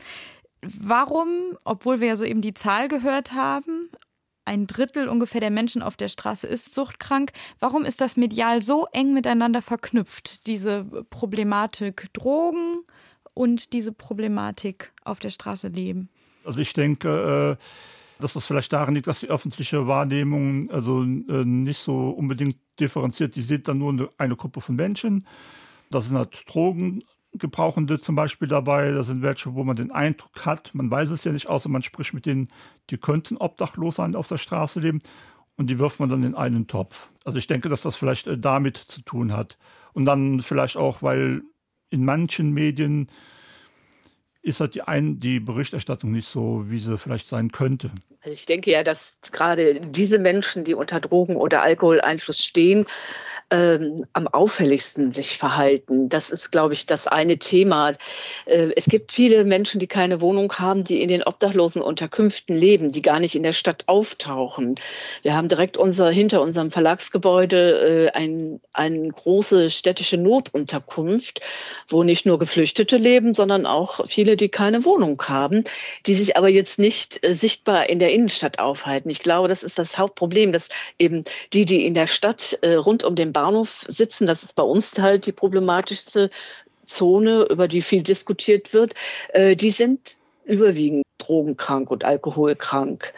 Warum, 0.78 1.28
obwohl 1.64 2.00
wir 2.00 2.08
ja 2.08 2.16
soeben 2.16 2.40
die 2.40 2.54
Zahl 2.54 2.88
gehört 2.88 3.32
haben, 3.32 3.90
ein 4.44 4.66
Drittel 4.66 5.08
ungefähr 5.08 5.40
der 5.40 5.50
Menschen 5.50 5.82
auf 5.82 5.96
der 5.96 6.08
Straße 6.08 6.46
ist 6.46 6.74
suchtkrank. 6.74 7.32
Warum 7.60 7.84
ist 7.84 8.00
das 8.00 8.16
medial 8.16 8.62
so 8.62 8.86
eng 8.92 9.14
miteinander 9.14 9.62
verknüpft, 9.62 10.46
diese 10.46 10.84
Problematik 11.10 12.12
Drogen 12.12 12.80
und 13.32 13.72
diese 13.72 13.92
Problematik 13.92 14.92
auf 15.02 15.18
der 15.18 15.30
Straße 15.30 15.68
leben? 15.68 16.10
Also 16.44 16.60
ich 16.60 16.74
denke, 16.74 17.58
äh, 17.58 18.22
dass 18.22 18.34
das 18.34 18.46
vielleicht 18.46 18.72
daran 18.72 18.94
liegt, 18.94 19.06
dass 19.06 19.20
die 19.20 19.30
öffentliche 19.30 19.86
Wahrnehmung 19.86 20.70
also 20.70 21.02
äh, 21.02 21.44
nicht 21.44 21.78
so 21.78 22.10
unbedingt 22.10 22.56
differenziert. 22.78 23.36
Die 23.36 23.42
sieht 23.42 23.66
dann 23.66 23.78
nur 23.78 24.12
eine 24.18 24.36
Gruppe 24.36 24.60
von 24.60 24.76
Menschen. 24.76 25.26
Das 25.90 26.06
sind 26.06 26.16
halt 26.16 26.44
Drogen, 26.46 27.02
Gebrauchende 27.38 28.00
zum 28.00 28.14
Beispiel 28.14 28.48
dabei. 28.48 28.92
Da 28.92 29.02
sind 29.02 29.22
welche, 29.22 29.54
wo 29.54 29.64
man 29.64 29.76
den 29.76 29.90
Eindruck 29.90 30.46
hat, 30.46 30.74
man 30.74 30.90
weiß 30.90 31.10
es 31.10 31.24
ja 31.24 31.32
nicht, 31.32 31.48
außer 31.48 31.68
man 31.68 31.82
spricht 31.82 32.14
mit 32.14 32.26
denen, 32.26 32.48
die 32.90 32.98
könnten 32.98 33.36
obdachlos 33.36 33.96
sein, 33.96 34.14
auf 34.14 34.28
der 34.28 34.38
Straße 34.38 34.80
leben. 34.80 35.00
Und 35.56 35.68
die 35.68 35.78
wirft 35.78 36.00
man 36.00 36.08
dann 36.08 36.24
in 36.24 36.34
einen 36.34 36.66
Topf. 36.66 37.10
Also 37.24 37.38
ich 37.38 37.46
denke, 37.46 37.68
dass 37.68 37.82
das 37.82 37.96
vielleicht 37.96 38.26
äh, 38.26 38.36
damit 38.36 38.76
zu 38.76 39.02
tun 39.02 39.32
hat. 39.32 39.56
Und 39.92 40.04
dann 40.04 40.42
vielleicht 40.42 40.76
auch, 40.76 41.02
weil 41.02 41.42
in 41.90 42.04
manchen 42.04 42.52
Medien 42.52 43.08
ist 44.42 44.60
halt 44.60 44.74
die, 44.74 44.82
ein, 44.82 45.20
die 45.20 45.40
Berichterstattung 45.40 46.10
nicht 46.10 46.28
so, 46.28 46.68
wie 46.68 46.78
sie 46.78 46.98
vielleicht 46.98 47.28
sein 47.28 47.52
könnte. 47.52 47.92
Ich 48.26 48.46
denke 48.46 48.70
ja, 48.70 48.82
dass 48.82 49.18
gerade 49.32 49.80
diese 49.80 50.18
Menschen, 50.18 50.64
die 50.64 50.74
unter 50.74 51.00
Drogen- 51.00 51.36
oder 51.36 51.62
Alkoholeinfluss 51.62 52.42
stehen, 52.42 52.86
ähm, 53.50 54.06
am 54.14 54.26
auffälligsten 54.26 55.12
sich 55.12 55.36
verhalten. 55.36 56.08
Das 56.08 56.30
ist, 56.30 56.50
glaube 56.50 56.74
ich, 56.74 56.86
das 56.86 57.06
eine 57.06 57.38
Thema. 57.38 57.92
Äh, 58.46 58.70
es 58.74 58.86
gibt 58.86 59.12
viele 59.12 59.44
Menschen, 59.44 59.78
die 59.78 59.86
keine 59.86 60.20
Wohnung 60.20 60.52
haben, 60.54 60.82
die 60.82 61.02
in 61.02 61.08
den 61.08 61.22
obdachlosen 61.22 61.82
Unterkünften 61.82 62.56
leben, 62.56 62.90
die 62.90 63.02
gar 63.02 63.20
nicht 63.20 63.34
in 63.34 63.42
der 63.42 63.52
Stadt 63.52 63.84
auftauchen. 63.86 64.76
Wir 65.22 65.36
haben 65.36 65.48
direkt 65.48 65.76
unser, 65.76 66.10
hinter 66.10 66.40
unserem 66.40 66.70
Verlagsgebäude 66.70 68.10
äh, 68.14 68.18
ein, 68.18 68.60
eine 68.72 69.08
große 69.08 69.68
städtische 69.70 70.16
Notunterkunft, 70.16 71.40
wo 71.88 72.02
nicht 72.02 72.24
nur 72.24 72.38
Geflüchtete 72.38 72.96
leben, 72.96 73.34
sondern 73.34 73.66
auch 73.66 74.06
viele, 74.06 74.36
die 74.36 74.48
keine 74.48 74.84
Wohnung 74.84 75.22
haben, 75.28 75.64
die 76.06 76.14
sich 76.14 76.36
aber 76.36 76.48
jetzt 76.48 76.78
nicht 76.78 77.22
äh, 77.24 77.34
sichtbar 77.34 77.90
in 77.90 77.98
der 77.98 78.13
Innenstadt 78.14 78.58
aufhalten. 78.58 79.10
Ich 79.10 79.18
glaube, 79.18 79.48
das 79.48 79.62
ist 79.62 79.78
das 79.78 79.98
Hauptproblem, 79.98 80.52
dass 80.52 80.68
eben 80.98 81.24
die, 81.52 81.64
die 81.64 81.84
in 81.84 81.94
der 81.94 82.06
Stadt 82.06 82.58
äh, 82.62 82.74
rund 82.74 83.04
um 83.04 83.14
den 83.14 83.32
Bahnhof 83.32 83.84
sitzen. 83.88 84.26
Das 84.26 84.42
ist 84.42 84.54
bei 84.54 84.62
uns 84.62 84.98
halt 84.98 85.26
die 85.26 85.32
problematischste 85.32 86.30
Zone, 86.86 87.46
über 87.50 87.68
die 87.68 87.82
viel 87.82 88.02
diskutiert 88.02 88.72
wird. 88.72 88.94
Äh, 89.30 89.56
die 89.56 89.70
sind 89.70 90.16
überwiegend 90.44 91.04
drogenkrank 91.18 91.90
und 91.90 92.04
alkoholkrank 92.04 93.12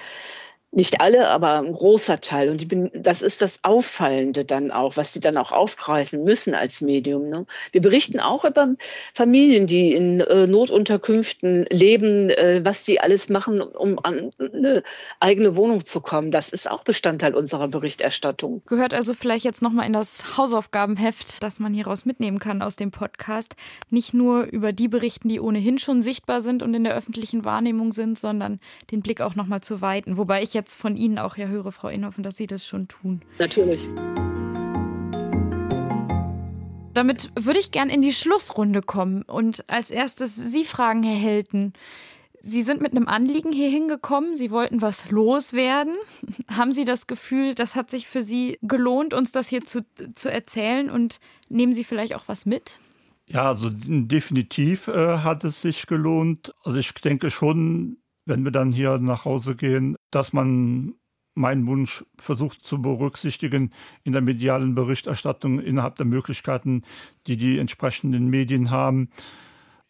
nicht 0.77 1.01
alle, 1.01 1.29
aber 1.29 1.59
ein 1.59 1.73
großer 1.73 2.21
Teil. 2.21 2.51
Und 2.51 2.69
bin, 2.69 2.91
das 2.95 3.23
ist 3.23 3.41
das 3.41 3.61
Auffallende 3.63 4.45
dann 4.45 4.71
auch, 4.71 4.99
was 4.99 5.13
sie 5.13 5.21
dann 5.21 5.39
auch 5.39 5.51
aufgreifen 5.51 6.23
müssen 6.23 6.55
als 6.55 6.83
Medium. 6.83 7.31
Ne? 7.31 7.47
Wir 7.73 7.81
berichten 7.81 8.21
auch 8.21 8.45
über 8.45 8.75
Familien, 9.15 9.67
die 9.67 9.95
in 9.95 10.21
äh, 10.21 10.47
Notunterkünften 10.47 11.65
leben, 11.71 12.29
äh, 12.29 12.61
was 12.63 12.85
sie 12.85 13.01
alles 13.01 13.31
machen, 13.31 13.63
um 13.63 13.99
an 14.03 14.33
eine 14.39 14.83
eigene 15.19 15.57
Wohnung 15.57 15.87
zu 15.87 16.01
kommen. 16.01 16.31
Das 16.31 16.51
ist 16.51 16.71
auch 16.71 16.85
Bestandteil 16.85 17.35
unserer 17.35 17.69
Berichterstattung. 17.69 18.61
Gehört 18.67 18.93
also 18.93 19.15
vielleicht 19.15 19.47
jetzt 19.47 19.63
nochmal 19.63 19.87
in 19.87 19.95
das 19.95 20.37
Hausaufgabenheft, 20.37 21.43
das 21.43 21.59
man 21.59 21.73
hieraus 21.73 22.05
mitnehmen 22.05 22.39
kann 22.39 22.61
aus 22.61 22.77
dem 22.77 22.91
Podcast. 22.91 23.57
Nicht 23.89 24.13
nur 24.13 24.43
über 24.43 24.75
die 24.75 24.89
berichten, 24.89 25.31
die 25.31 25.41
ohnehin 25.41 25.79
schon 25.79 26.03
sichtbar 26.03 26.43
sind 26.43 26.63
und 26.63 26.75
in 26.75 26.85
der 26.85 26.95
öffentlichen 26.95 27.47
Wahrnehmung 27.47 27.93
sind, 27.93 28.19
sondern 28.19 28.61
den 28.91 29.01
Blick 29.01 29.23
auch 29.23 29.37
nochmal 29.37 29.63
zu 29.63 29.81
weiten. 29.81 30.19
Wobei 30.19 30.43
ich 30.43 30.53
jetzt 30.53 30.66
jetzt 30.67 30.77
von 30.77 30.97
Ihnen 30.97 31.19
auch 31.19 31.37
ja 31.37 31.47
höre, 31.47 31.71
Frau 31.71 31.89
Inhoffen, 31.89 32.25
dass 32.25 32.37
Sie 32.37 32.49
das 32.49 32.67
schon 32.67 32.89
tun. 32.89 33.23
Natürlich. 33.39 33.89
Damit 36.93 37.31
würde 37.39 37.61
ich 37.61 37.71
gern 37.71 37.89
in 37.89 38.03
die 38.03 38.13
Schlussrunde 38.13 38.83
kommen 38.83 39.23
und 39.23 39.69
als 39.71 39.91
erstes 39.91 40.35
Sie 40.35 40.65
fragen, 40.65 41.05
Herr 41.05 41.17
Helten. 41.17 41.73
Sie 42.41 42.63
sind 42.63 42.81
mit 42.81 42.93
einem 42.93 43.07
Anliegen 43.07 43.53
hier 43.53 43.69
hingekommen. 43.69 44.35
Sie 44.35 44.51
wollten 44.51 44.83
was 44.83 45.09
loswerden. 45.11 45.95
Haben 46.51 46.73
Sie 46.73 46.85
das 46.85 47.07
Gefühl, 47.07 47.55
das 47.55 47.77
hat 47.77 47.91
sich 47.91 48.09
für 48.09 48.23
Sie 48.23 48.59
gelohnt, 48.63 49.15
uns 49.15 49.31
das 49.31 49.49
hier 49.49 49.65
zu, 49.65 49.85
zu 50.15 50.33
erzählen? 50.33 50.91
Und 50.91 51.21
nehmen 51.49 51.73
Sie 51.73 51.85
vielleicht 51.85 52.15
auch 52.15 52.25
was 52.27 52.45
mit? 52.45 52.81
Ja, 53.29 53.49
also 53.49 53.71
definitiv 53.71 54.89
äh, 54.89 55.19
hat 55.19 55.45
es 55.45 55.63
sich 55.63 55.87
gelohnt. 55.87 56.55
Also 56.65 56.79
ich 56.79 56.93
denke 56.95 57.31
schon, 57.31 57.99
wenn 58.27 58.45
wir 58.45 58.51
dann 58.51 58.73
hier 58.73 58.99
nach 58.99 59.25
Hause 59.25 59.57
gehen, 59.57 59.97
dass 60.11 60.33
man 60.33 60.95
meinen 61.35 61.67
Wunsch 61.67 62.05
versucht 62.19 62.65
zu 62.65 62.81
berücksichtigen 62.81 63.71
in 64.05 64.13
der 64.13 64.23
medialen 64.23 64.75
Berichterstattung 64.75 65.61
innerhalb 65.61 65.97
der 65.97 66.07
Möglichkeiten, 66.07 66.83
die 67.27 67.37
die 67.37 67.59
entsprechenden 67.59 68.29
Medien 68.29 68.71
haben. 68.71 69.11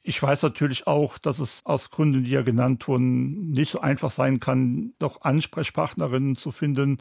Ich 0.02 0.22
weiß 0.22 0.42
natürlich 0.42 0.86
auch, 0.86 1.18
dass 1.18 1.38
es 1.38 1.64
aus 1.64 1.90
Gründen, 1.90 2.24
die 2.24 2.30
ja 2.30 2.42
genannt 2.42 2.86
wurden, 2.86 3.50
nicht 3.50 3.70
so 3.70 3.80
einfach 3.80 4.10
sein 4.10 4.38
kann, 4.38 4.92
doch 4.98 5.22
Ansprechpartnerinnen 5.22 6.36
zu 6.36 6.50
finden. 6.52 6.98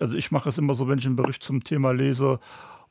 Also 0.00 0.16
ich 0.16 0.30
mache 0.30 0.48
es 0.48 0.58
immer 0.58 0.74
so, 0.74 0.88
wenn 0.88 0.98
ich 0.98 1.06
einen 1.06 1.16
Bericht 1.16 1.42
zum 1.42 1.64
Thema 1.64 1.92
lese 1.92 2.40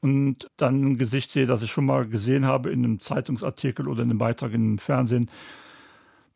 und 0.02 0.50
dann 0.58 0.84
ein 0.84 0.98
Gesicht 0.98 1.32
sehe, 1.32 1.48
das 1.48 1.62
ich 1.62 1.72
schon 1.72 1.86
mal 1.86 2.08
gesehen 2.08 2.46
habe 2.46 2.72
in 2.72 2.84
einem 2.84 3.00
Zeitungsartikel 3.00 3.88
oder 3.88 4.04
in 4.04 4.10
einem 4.10 4.20
Beitrag 4.20 4.54
im 4.54 4.78
Fernsehen, 4.78 5.30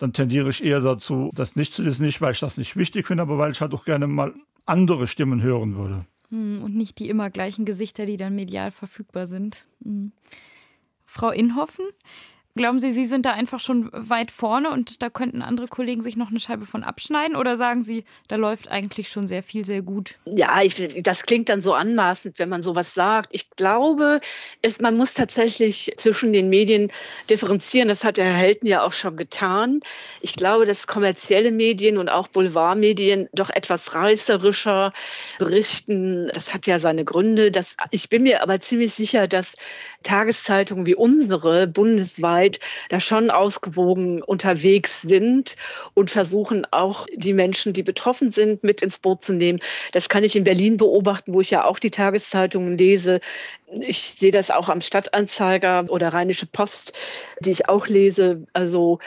dann 0.02 0.14
tendiere 0.14 0.50
ich 0.50 0.64
eher 0.64 0.82
dazu, 0.82 1.30
das 1.36 1.56
nicht 1.56 1.76
zu 1.76 1.84
lesen, 1.84 2.06
nicht 2.06 2.22
weil 2.22 2.32
ich 2.32 2.40
das 2.40 2.58
nicht 2.58 2.76
wichtig 2.76 3.06
finde, 3.06 3.22
aber 3.22 3.38
weil 3.38 3.52
ich 3.52 3.62
halt 3.62 3.72
auch 3.74 3.86
gerne 3.86 4.08
mal 4.08 4.34
andere 4.66 5.08
Stimmen 5.08 5.44
hören 5.44 5.76
würde. 5.76 6.06
Hm, 6.30 6.64
und 6.64 6.76
nicht 6.76 6.98
die 6.98 7.08
immer 7.08 7.30
gleichen 7.30 7.66
Gesichter, 7.66 8.08
die 8.08 8.18
dann 8.18 8.34
medial 8.34 8.72
verfügbar 8.72 9.28
sind. 9.28 9.66
Hm. 9.84 10.12
Frau 11.06 11.30
Inhoffen, 11.30 11.86
Glauben 12.56 12.80
Sie, 12.80 12.92
Sie 12.92 13.06
sind 13.06 13.26
da 13.26 13.32
einfach 13.32 13.60
schon 13.60 13.90
weit 13.94 14.30
vorne 14.30 14.72
und 14.72 15.02
da 15.02 15.10
könnten 15.10 15.42
andere 15.42 15.68
Kollegen 15.68 16.04
sich 16.04 16.18
noch 16.18 16.30
eine 16.30 16.40
Scheibe 16.40 16.66
von 16.66 16.84
abschneiden? 16.84 17.38
Oder 17.38 17.56
sagen 17.56 17.82
Sie, 17.82 18.04
da 18.28 18.36
läuft 18.36 18.68
eigentlich 18.70 19.10
schon 19.10 19.26
sehr 19.26 19.42
viel, 19.42 19.64
sehr 19.64 19.82
gut? 19.82 20.16
Ja, 20.26 20.62
ich, 20.62 21.02
das 21.02 21.24
klingt 21.24 21.48
dann 21.48 21.62
so 21.62 21.74
anmaßend, 21.74 22.40
wenn 22.40 22.50
man 22.50 22.62
sowas 22.62 22.94
sagt. 22.94 23.30
Ich 23.32 23.50
glaube, 23.52 24.20
es, 24.62 24.82
man 24.82 24.98
muss 24.98 25.14
tatsächlich 25.14 25.94
zwischen 25.96 26.34
den 26.34 26.50
Medien 26.50 26.92
differenzieren. 27.30 27.88
Das 27.88 28.04
hat 28.04 28.18
Herr 28.18 28.34
Helten 28.34 28.68
ja 28.68 28.84
auch 28.84 28.94
schon 28.94 29.16
getan. 29.16 29.80
Ich 30.20 30.36
glaube, 30.36 30.66
dass 30.66 30.88
kommerzielle 30.88 31.52
Medien 31.52 31.98
und 31.98 32.10
auch 32.10 32.28
Boulevardmedien 32.28 33.30
doch 33.32 33.50
etwas 33.50 33.96
reißerischer 33.96 34.92
berichten. 35.40 36.30
Das 36.34 36.54
hat 36.54 36.68
ja 36.68 36.80
seine 36.80 37.06
Gründe. 37.06 37.52
Das, 37.52 37.76
ich 37.92 38.10
bin 38.10 38.24
mir 38.24 38.44
aber 38.44 38.60
ziemlich 38.60 38.94
sicher, 38.94 39.28
dass 39.28 39.56
Tageszeitungen 40.04 40.86
wie 40.86 40.96
unsere 40.96 41.68
bundesweit 41.68 42.60
da 42.90 43.00
schon 43.00 43.30
ausgewogen 43.30 44.22
unterwegs 44.22 45.02
sind 45.02 45.56
und 45.94 46.10
versuchen 46.10 46.66
auch 46.72 47.08
die 47.14 47.34
Menschen, 47.34 47.74
die 47.74 47.84
betroffen 47.84 48.30
sind, 48.30 48.64
mit 48.64 48.82
ins 48.82 49.00
Boot 49.00 49.24
zu 49.24 49.34
nehmen. 49.34 49.60
Das 49.92 50.10
kann 50.10 50.24
ich 50.24 50.36
in 50.36 50.44
Berlin 50.44 50.78
beobachten, 50.78 51.34
wo 51.34 51.42
ich 51.42 51.52
ja 51.52 51.66
auch 51.66 51.80
die 51.80 51.92
Tageszeitungen 51.92 52.78
lese. 52.78 53.20
Ich 53.68 54.02
sehe 54.02 54.32
das 54.32 54.52
auch 54.52 54.70
am 54.70 54.82
Stadtanzeiger 54.82 55.86
oder 55.90 56.10
Rheinische 56.10 56.46
Post, 56.46 56.94
die 57.40 57.52
ich 57.52 57.70
auch 57.70 57.88
lese. 57.88 58.46
Also 58.54 59.00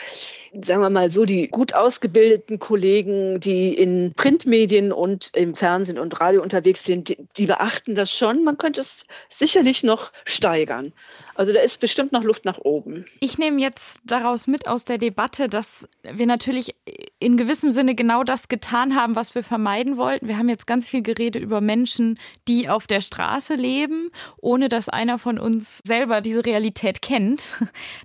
sagen 0.63 0.83
wir 0.83 0.91
mal 0.91 1.11
so, 1.11 1.25
die 1.25 1.49
gut 1.49 1.75
ausgebildeten 1.75 2.59
Kollegen, 2.59 3.41
die 3.41 3.75
in 3.75 4.13
Printmedien 4.15 4.93
und 4.93 5.31
im 5.35 5.55
Fernsehen 5.55 5.99
und 5.99 6.21
Radio 6.21 6.43
unterwegs 6.43 6.85
sind, 6.85 7.09
die, 7.09 7.17
die 7.37 7.47
beachten 7.47 7.95
das 7.95 8.11
schon. 8.11 8.45
Man 8.45 8.59
könnte 8.59 8.81
es 8.81 9.05
sicherlich 9.29 9.83
noch 9.83 10.13
steigern. 10.25 10.93
Also 11.35 11.53
da 11.53 11.61
ist 11.61 11.81
bestimmt 11.81 12.13
noch 12.13 12.23
Luft 12.23 12.45
nach 12.45 12.59
oben. 12.59 13.05
Ich 13.21 13.39
nehme 13.39 13.61
jetzt 13.61 13.99
daraus 14.05 14.47
mit 14.47 14.69
aus 14.69 14.85
der 14.85 14.99
Debatte, 14.99 15.49
dass 15.49 15.89
wir 16.03 16.27
natürlich 16.27 16.75
in 17.19 17.37
gewissem 17.37 17.73
Sinne 17.73 17.95
genau 17.95 18.23
das 18.23 18.49
getan 18.49 18.95
haben, 18.95 19.17
was 19.17 19.35
wir 19.35 19.43
vermeiden 19.43 19.97
wollten. 19.97 20.29
Wir 20.29 20.39
haben 20.39 20.49
jetzt 20.49 20.67
ganz 20.67 20.89
viel 20.89 21.03
geredet 21.03 21.43
über 21.43 21.61
Menschen, 21.61 22.19
die 22.47 22.69
auf 22.69 22.87
der 22.87 23.01
Straße 23.01 23.55
leben, 23.55 24.11
ohne 24.41 24.69
dass 24.69 24.89
einer 24.89 25.19
von 25.19 25.39
uns 25.39 25.81
selber 25.85 26.21
diese 26.21 26.45
Realität 26.45 27.03
kennt. 27.03 27.55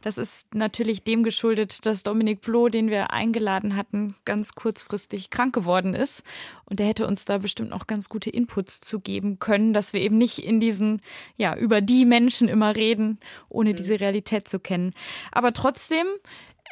Das 0.01 0.17
ist 0.17 0.53
natürlich 0.53 1.03
dem 1.03 1.23
geschuldet, 1.23 1.85
dass 1.85 2.03
Dominik 2.03 2.38
Blo, 2.41 2.69
den 2.69 2.89
wir 2.89 3.11
eingeladen 3.11 3.75
hatten, 3.75 4.15
ganz 4.25 4.53
kurzfristig 4.53 5.29
krank 5.29 5.53
geworden 5.53 5.93
ist. 5.93 6.23
Und 6.65 6.79
der 6.79 6.87
hätte 6.87 7.07
uns 7.07 7.25
da 7.25 7.37
bestimmt 7.37 7.69
noch 7.69 7.87
ganz 7.87 8.09
gute 8.09 8.29
Inputs 8.29 8.81
zu 8.81 8.99
geben 8.99 9.39
können, 9.39 9.73
dass 9.73 9.93
wir 9.93 10.01
eben 10.01 10.17
nicht 10.17 10.39
in 10.39 10.59
diesen, 10.59 11.01
ja, 11.37 11.55
über 11.55 11.81
die 11.81 12.05
Menschen 12.05 12.47
immer 12.47 12.75
reden, 12.75 13.19
ohne 13.49 13.73
diese 13.73 13.93
mhm. 13.93 13.99
Realität 13.99 14.47
zu 14.47 14.59
kennen. 14.59 14.93
Aber 15.31 15.53
trotzdem 15.53 16.07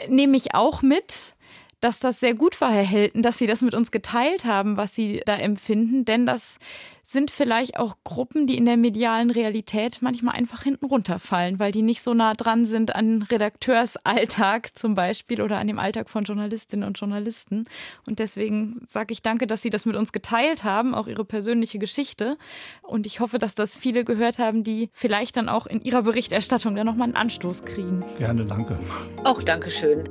nehme 0.07 0.37
ich 0.37 0.53
auch 0.53 0.81
mit, 0.81 1.35
dass 1.79 1.99
das 1.99 2.19
sehr 2.19 2.33
gut 2.33 2.59
war, 2.59 2.71
Herr 2.71 2.83
Helten, 2.83 3.21
dass 3.21 3.37
Sie 3.37 3.45
das 3.45 3.61
mit 3.61 3.73
uns 3.73 3.91
geteilt 3.91 4.45
haben, 4.45 4.77
was 4.77 4.95
Sie 4.95 5.21
da 5.25 5.35
empfinden, 5.35 6.05
denn 6.05 6.25
das 6.25 6.57
sind 7.09 7.31
vielleicht 7.31 7.79
auch 7.79 7.95
Gruppen, 8.03 8.47
die 8.47 8.57
in 8.57 8.65
der 8.65 8.75
medialen 8.75 9.31
Realität 9.31 9.99
manchmal 10.01 10.35
einfach 10.35 10.63
hinten 10.63 10.87
runterfallen, 10.87 11.57
weil 11.57 11.71
die 11.71 11.81
nicht 11.81 12.01
so 12.01 12.13
nah 12.13 12.33
dran 12.33 12.65
sind 12.65 12.95
an 12.97 13.21
Redakteursalltag 13.21 14.77
zum 14.77 14.93
Beispiel 14.93 15.41
oder 15.41 15.57
an 15.57 15.67
dem 15.67 15.79
Alltag 15.79 16.09
von 16.09 16.25
Journalistinnen 16.25 16.85
und 16.85 16.99
Journalisten. 16.99 17.63
Und 18.05 18.19
deswegen 18.19 18.81
sage 18.87 19.13
ich 19.13 19.21
danke, 19.21 19.47
dass 19.47 19.61
Sie 19.61 19.69
das 19.69 19.85
mit 19.85 19.95
uns 19.95 20.11
geteilt 20.11 20.65
haben, 20.65 20.93
auch 20.93 21.07
Ihre 21.07 21.23
persönliche 21.23 21.79
Geschichte. 21.79 22.37
Und 22.81 23.05
ich 23.05 23.21
hoffe, 23.21 23.37
dass 23.37 23.55
das 23.55 23.73
viele 23.73 24.03
gehört 24.03 24.37
haben, 24.37 24.65
die 24.65 24.89
vielleicht 24.91 25.37
dann 25.37 25.47
auch 25.47 25.65
in 25.65 25.81
ihrer 25.81 26.01
Berichterstattung 26.01 26.75
dann 26.75 26.87
nochmal 26.87 27.05
einen 27.05 27.15
Anstoß 27.15 27.63
kriegen. 27.63 28.03
Gerne, 28.17 28.43
danke. 28.43 28.77
Auch 29.23 29.41
Dankeschön. 29.41 30.03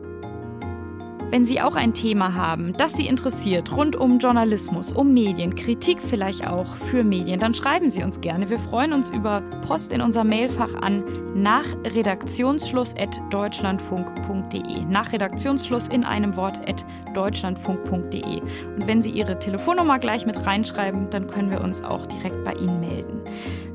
Wenn 1.28 1.44
Sie 1.44 1.60
auch 1.60 1.74
ein 1.74 1.92
Thema 1.92 2.34
haben, 2.34 2.72
das 2.74 2.92
Sie 2.92 3.08
interessiert, 3.08 3.72
rund 3.72 3.96
um 3.96 4.20
Journalismus, 4.20 4.92
um 4.92 5.12
Medien, 5.12 5.56
Kritik 5.56 5.98
vielleicht 6.00 6.46
auch 6.46 6.76
für 6.76 7.02
Medien, 7.02 7.40
dann 7.40 7.52
schreiben 7.52 7.90
Sie 7.90 8.04
uns 8.04 8.20
gerne. 8.20 8.48
Wir 8.48 8.60
freuen 8.60 8.92
uns 8.92 9.10
über 9.10 9.40
Post 9.66 9.90
in 9.92 10.00
unser 10.00 10.22
Mailfach 10.22 10.72
an 10.74 11.02
nach 11.34 11.66
redaktionsschluss.deutschlandfunk.de. 11.84 14.84
Nach 14.88 15.12
Redaktionsschluss 15.12 15.88
in 15.88 16.04
einem 16.04 16.36
Wort 16.36 16.60
at 16.68 16.86
deutschlandfunk.de. 17.12 18.40
Und 18.76 18.86
wenn 18.86 19.02
Sie 19.02 19.10
Ihre 19.10 19.36
Telefonnummer 19.38 19.98
gleich 19.98 20.24
mit 20.26 20.46
reinschreiben, 20.46 21.10
dann 21.10 21.26
können 21.26 21.50
wir 21.50 21.60
uns 21.60 21.82
auch 21.82 22.06
direkt 22.06 22.44
bei 22.44 22.52
Ihnen 22.52 22.78
melden. 22.80 23.20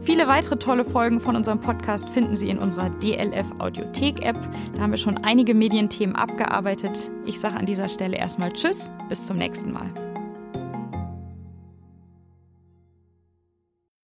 Viele 0.03 0.27
weitere 0.27 0.57
tolle 0.57 0.83
Folgen 0.83 1.19
von 1.19 1.35
unserem 1.35 1.59
Podcast 1.59 2.09
finden 2.09 2.35
Sie 2.35 2.49
in 2.49 2.57
unserer 2.57 2.89
DLF 2.89 3.45
Audiothek 3.59 4.25
App. 4.25 4.37
Da 4.73 4.81
haben 4.81 4.91
wir 4.91 4.97
schon 4.97 5.17
einige 5.19 5.53
Medienthemen 5.53 6.15
abgearbeitet. 6.15 7.11
Ich 7.25 7.39
sage 7.39 7.55
an 7.55 7.67
dieser 7.67 7.87
Stelle 7.87 8.17
erstmal 8.17 8.51
Tschüss, 8.51 8.91
bis 9.09 9.27
zum 9.27 9.37
nächsten 9.37 9.71
Mal. 9.71 10.10